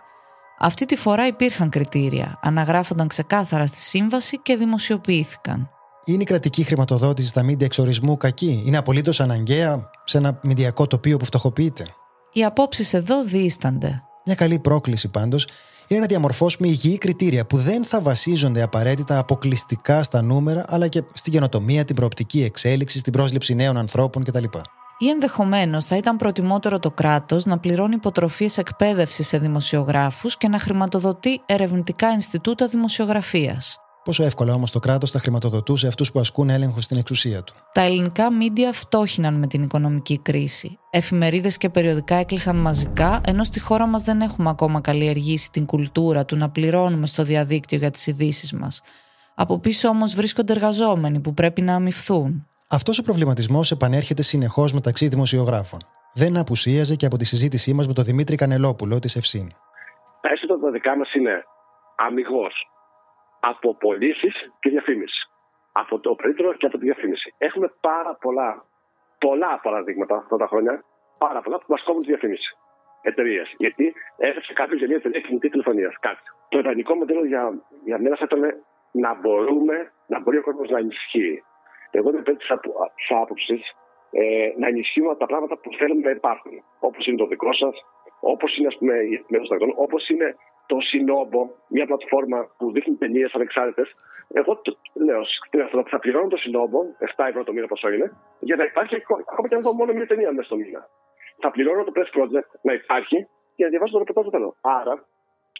Αυτή 0.59 0.85
τη 0.85 0.97
φορά 0.97 1.27
υπήρχαν 1.27 1.68
κριτήρια, 1.68 2.38
αναγράφονταν 2.42 3.09
ξεκάθαρα 3.09 3.66
στη 3.66 3.81
σύμβαση 3.81 4.38
και 4.42 4.57
δημοσιοποιήθηκαν. 4.57 5.71
Είναι 6.05 6.23
η 6.23 6.27
κρατική 6.27 6.62
χρηματοδότηση 6.62 7.29
στα 7.29 7.43
μίντια 7.43 7.67
εξορισμού 7.67 8.17
κακή; 8.17 8.62
Είναι 8.67 8.77
απολύτως 8.77 9.21
αναγκαία 9.21 9.91
σε 10.05 10.19
ένα 10.19 10.38
μηντιακό 10.43 10.87
τοπίο 10.87 11.17
που 11.17 11.25
φτωχοποιείται; 11.25 11.87
Οι 12.33 12.45
απόψεις 12.45 12.95
εδώ 12.95 13.25
δίστανται. 13.25 14.03
Μια 14.25 14.35
καλή 14.35 14.59
πρόκληση 14.59 15.09
πάντως 15.09 15.47
είναι 15.87 16.01
να 16.01 16.07
διαμορφώσουμε 16.07 16.69
υγιή 16.69 16.99
κριτήρια 16.99 17.47
που 17.47 17.57
δεν 17.57 17.85
θα 17.85 18.01
βασίζονται 18.01 18.62
απαραίτητα 18.62 19.19
αποκλειστικά 19.19 20.03
στα 20.03 20.23
νούμερα, 20.23 20.65
αλλά 20.69 20.88
και 20.88 21.03
στην 21.15 21.33
καινοτομία, 21.33 21.85
την 21.85 21.97
προοπτική 21.97 22.43
εξέλιξη, 22.43 22.99
στην 22.99 23.12
πρόσληψη 23.12 23.55
νέων 23.55 23.77
ανθρώπων 23.77 24.25
κτλ. 24.25 24.45
Ή 24.99 25.09
ενδεχομένως 25.09 25.85
θα 25.85 25.97
ήταν 25.97 26.17
προτιμότερο 26.17 26.79
το 26.79 26.91
κράτος 26.91 27.45
να 27.45 27.59
πληρώνει 27.59 27.95
υποτροφίες 27.95 28.59
εκπαίδευσης 28.59 29.27
σε 29.27 29.38
δημοσιογράφους 29.38 30.37
και 30.37 30.49
να 30.49 30.59
χρηματοδοτεί 30.59 31.43
ερευνητικά 31.47 32.12
Ινστιτούτα 32.12 32.67
Δημοσιογραφίας. 32.67 33.77
Πόσο 34.05 34.23
εύκολα 34.23 34.55
όμως 34.55 34.71
το 34.71 34.79
κράτος 34.79 35.11
θα 35.11 35.19
χρηματοδοτούσε 35.19 35.87
αυτούς 35.87 36.12
που 36.12 36.21
ασκούν 36.21 36.51
έλεγχο 36.51 36.81
στην 36.81 36.99
εξουσία 36.99 37.43
του. 37.43 37.55
Τα 37.73 37.81
ελληνικά 37.81 38.33
μίντια 38.33 38.73
φτώχυναν 38.73 39.35
με 39.35 39.47
την 39.47 39.62
οικονομική 39.62 40.19
κρίση. 40.19 40.79
Εφημερίδες 40.91 41.57
και 41.57 41.69
περιοδικά 41.69 42.15
έκλεισαν 42.15 42.57
μαζικά, 42.57 43.21
ενώ 43.27 43.45
στη 43.45 43.61
χώρα 43.61 43.87
μας 43.87 44.03
δεν 44.03 44.21
έχουμε 44.21 44.51
ακόμα 44.51 44.81
καλλιεργήσει 44.81 45.51
την 45.51 45.67
κουλτούρα 45.67 46.25
του 46.25 46.37
να 46.37 46.51
πληρώνουμε 46.51 47.07
στο 47.07 47.23
διαδίκτυο 47.23 47.79
για 47.79 47.91
τις 47.91 48.07
ειδήσεις 48.07 48.53
μας. 48.53 48.83
Από 49.35 49.59
πίσω 49.59 49.88
όμως 49.88 50.15
βρίσκονται 50.15 50.53
εργαζόμενοι 50.53 51.21
που 51.21 51.35
πρέπει 51.35 51.62
να 51.62 51.75
αμυφθούν. 51.75 52.47
Αυτός 52.69 52.99
ο 52.99 53.03
προβληματισμός 53.03 53.71
επανέρχεται 53.71 54.23
συνεχώς 54.23 54.73
μεταξύ 54.73 55.09
δημοσιογράφων. 55.09 55.81
Δεν 56.15 56.37
απουσίαζε 56.37 56.95
και 56.97 57.07
από 57.07 57.17
τη 57.17 57.25
συζήτησή 57.25 57.73
μας 57.75 57.87
με 57.87 57.93
τον 57.93 58.05
Δημήτρη 58.05 58.37
Κανελόπουλο 58.37 58.99
της 58.99 59.17
Ευσύν. 59.17 59.49
Τα 60.21 60.29
έσοδα 60.33 60.59
τα 60.59 60.71
δικά 60.71 60.97
μας 60.97 61.15
είναι 61.15 61.45
αμυγός 61.97 62.72
από 63.51 63.77
πωλήσει 63.77 64.31
και 64.61 64.71
διαφήμιση. 64.71 65.21
Από 65.73 66.01
το 66.01 66.15
περίπτωρο 66.15 66.53
και 66.55 66.67
από 66.67 66.79
τη 66.79 66.85
διαφήμιση. 66.85 67.35
Έχουμε 67.39 67.69
πάρα 67.81 68.17
πολλά, 68.21 68.65
πολλά 69.19 69.61
παραδείγματα 69.63 70.17
αυτά 70.17 70.37
τα 70.37 70.47
χρόνια, 70.47 70.85
πάρα 71.19 71.41
πολλά 71.41 71.57
που 71.59 71.65
μας 71.69 71.83
κόβουν 71.83 72.03
τη 72.03 72.09
διαφήμιση. 72.09 72.57
Εταιρείες. 73.03 73.55
Γιατί 73.57 73.95
έφτασε 74.17 74.53
κάποιος 74.53 74.79
για 74.79 74.89
μια 74.89 74.97
εταιρεία 74.97 75.21
κινητή 75.21 75.49
τηλεφωνίας. 75.49 75.95
Κάτι. 76.01 76.21
Το 76.49 76.59
ιδανικό 76.59 76.95
μοντέλο 76.95 77.25
για, 77.25 77.43
για 77.85 77.99
μένα 77.99 78.17
θα 78.17 78.25
ήταν 78.25 78.43
να 78.93 79.15
μπορούμε, 79.15 79.93
να 80.07 80.21
μπορεί 80.21 80.37
ο 80.39 80.43
κόσμος 80.43 80.69
να 80.71 80.79
ενισχύει. 80.79 81.43
Εγώ 81.91 82.09
είμαι 82.09 82.19
υπέρ 82.19 82.37
τη 82.37 82.47
άποψης 83.09 83.63
ε, 84.11 84.53
να 84.59 84.67
ενισχύουμε 84.67 85.17
τα 85.17 85.27
πράγματα 85.27 85.57
που 85.59 85.71
θέλουμε 85.79 86.03
να 86.03 86.11
υπάρχουν. 86.11 86.53
Όπως 86.81 87.07
είναι 87.07 87.17
το 87.17 87.27
δικό 87.27 87.53
σας, 87.53 87.75
όπως 88.21 88.57
είναι 88.57 88.67
ας 88.67 88.77
πούμε, 88.79 88.95
η 88.95 89.15
εφημερίδα 89.15 89.57
όπως 89.77 90.09
είναι 90.09 90.37
το 90.73 90.81
Σινόμπο, 90.81 91.41
μια 91.69 91.87
πλατφόρμα 91.87 92.39
που 92.59 92.73
δείχνει 92.73 92.95
ταινίε 92.95 93.27
ανεξάρτητε. 93.33 93.85
Εγώ 94.33 94.61
το, 94.65 94.77
λέω 95.07 95.23
ότι 95.81 95.91
θα 95.91 95.99
πληρώνω 95.99 96.29
το 96.29 96.37
Σινόμπο, 96.37 96.79
7 97.17 97.25
ευρώ 97.29 97.45
το 97.45 97.53
μήνα 97.53 97.67
πόσο 97.67 97.89
είναι, 97.89 98.13
για 98.41 98.57
να 98.57 98.65
υπάρχει 98.65 98.95
ακόμα 99.33 99.49
και 99.49 99.55
αν 99.55 99.63
δω 99.63 99.73
μόνο 99.73 99.93
μια 99.93 100.07
ταινία 100.07 100.33
μέσα 100.33 100.47
στο 100.47 100.57
μήνα. 100.57 100.81
Θα 101.43 101.51
πληρώνω 101.51 101.85
το 101.85 101.93
Press 101.97 102.11
Project 102.17 102.51
να 102.63 102.73
υπάρχει 102.73 103.29
και 103.55 103.65
να 103.65 103.71
διαβάζω 103.71 103.93
το 103.93 103.99
ρεπορτάζ 103.99 104.25
το 104.25 104.31
τέλο. 104.31 104.57
Άρα, 104.61 104.95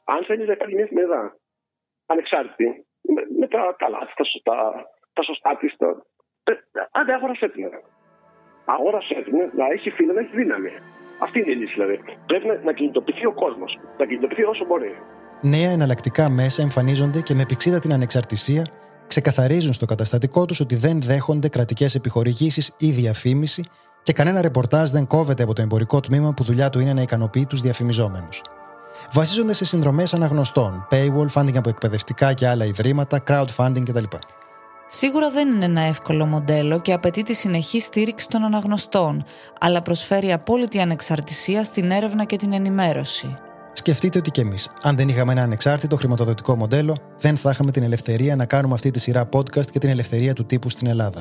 Αν 0.05 0.25
θέλει 0.25 0.44
να 0.46 0.55
κάνει 0.55 0.75
μια 0.75 0.85
εφημερίδα 0.85 1.37
ανεξάρτητη, 2.07 2.87
με, 3.14 3.22
με 3.38 3.46
τα 3.48 3.75
καλά 3.79 3.98
τη, 3.98 4.12
τα 4.16 4.25
σωστά, 4.25 4.57
τα 5.12 5.22
σωστά 5.22 5.57
τη, 5.57 5.77
τα... 5.77 5.88
άντε 6.90 7.12
αγόρασε 7.12 7.48
την. 7.48 7.70
Αγόρασε 8.64 9.22
την, 9.25 9.37
να 9.61 9.66
έχει 9.66 9.90
φίλο, 9.90 10.12
να 10.12 10.20
έχει 10.20 10.37
δύναμη. 10.37 10.70
Αυτή 11.24 11.38
είναι 11.38 11.50
η 11.50 11.56
λύση 11.56 11.72
δηλαδή. 11.72 11.96
Πρέπει 12.26 12.46
να, 12.46 12.54
να 12.64 12.72
κινητοποιηθεί 12.72 13.26
ο 13.26 13.32
κόσμος. 13.32 13.78
Να 13.98 14.06
κινητοποιηθεί 14.06 14.42
όσο 14.42 14.64
μπορεί. 14.64 14.92
Νέα 15.40 15.70
εναλλακτικά 15.70 16.28
μέσα 16.28 16.62
εμφανίζονται 16.62 17.20
και 17.20 17.35
με 17.35 17.44
πηξίδα 17.48 17.78
την 17.78 17.92
ανεξαρτησία 17.92 18.66
ξεκαθαρίζουν 19.06 19.72
στο 19.72 19.87
καταστατικό 19.87 20.44
τους 20.44 20.61
ότι 20.61 20.74
δεν 20.74 21.02
δέχονται 21.02 21.48
κρατικές 21.48 21.94
επιχορηγήσεις 21.94 22.74
ή 22.78 22.90
διαφήμιση 22.90 23.64
και 24.02 24.12
κανένα 24.12 24.42
ρεπορτάζ 24.42 24.90
δεν 24.90 25.06
κόβεται 25.06 25.42
από 25.42 25.54
το 25.54 25.62
εμπορικό 25.62 26.00
τμήμα 26.00 26.35
που 26.35 26.44
δουλειά 26.44 26.68
του 26.70 26.80
είναι 26.80 26.92
να 26.92 27.02
ικανοποιεί 27.02 27.46
τους 27.46 27.61
διαφημιζόμενους. 27.61 28.42
Βασίζονται 29.12 29.52
σε 29.52 29.64
συνδρομές 29.64 30.14
αναγνωστών, 30.14 30.87
paywall, 30.90 31.26
funding 31.35 31.56
από 31.56 31.68
εκπαιδευτικά 31.68 32.32
και 32.32 32.48
άλλα 32.48 32.64
ιδρύματα, 32.64 33.22
crowdfunding 33.26 33.82
κτλ. 33.85 34.04
Σίγουρα 34.94 35.31
δεν 35.31 35.48
είναι 35.55 35.64
ένα 35.64 35.81
εύκολο 35.81 36.26
μοντέλο 36.26 36.81
και 36.81 36.92
απαιτεί 36.92 37.22
τη 37.22 37.35
συνεχή 37.35 37.81
στήριξη 37.81 38.28
των 38.28 38.44
αναγνωστών, 38.44 39.24
αλλά 39.61 39.83
προσφέρει 39.83 40.33
απόλυτη 40.33 40.81
ανεξαρτησία 40.81 41.64
στην 41.64 41.90
έρευνα 41.90 42.24
και 42.24 42.37
την 42.37 42.52
ενημέρωση. 42.52 43.37
Σκεφτείτε 43.72 44.18
ότι 44.18 44.31
κι 44.31 44.40
εμείς, 44.40 44.70
αν 44.83 44.96
δεν 44.96 45.09
είχαμε 45.09 45.33
ένα 45.33 45.42
ανεξάρτητο 45.42 45.96
χρηματοδοτικό 45.96 46.57
μοντέλο, 46.57 46.96
δεν 47.18 47.37
θα 47.37 47.50
είχαμε 47.50 47.70
την 47.70 47.83
ελευθερία 47.83 48.37
να 48.37 48.46
κάνουμε 48.46 48.74
αυτή 48.74 48.90
τη 48.90 49.00
σειρά 49.00 49.28
podcast 49.33 49.66
και 49.70 49.78
την 49.78 49.90
ελευθερία 49.90 50.33
του 50.33 50.46
τύπου 50.46 50.68
στην 50.68 50.87
Ελλάδα. 50.87 51.20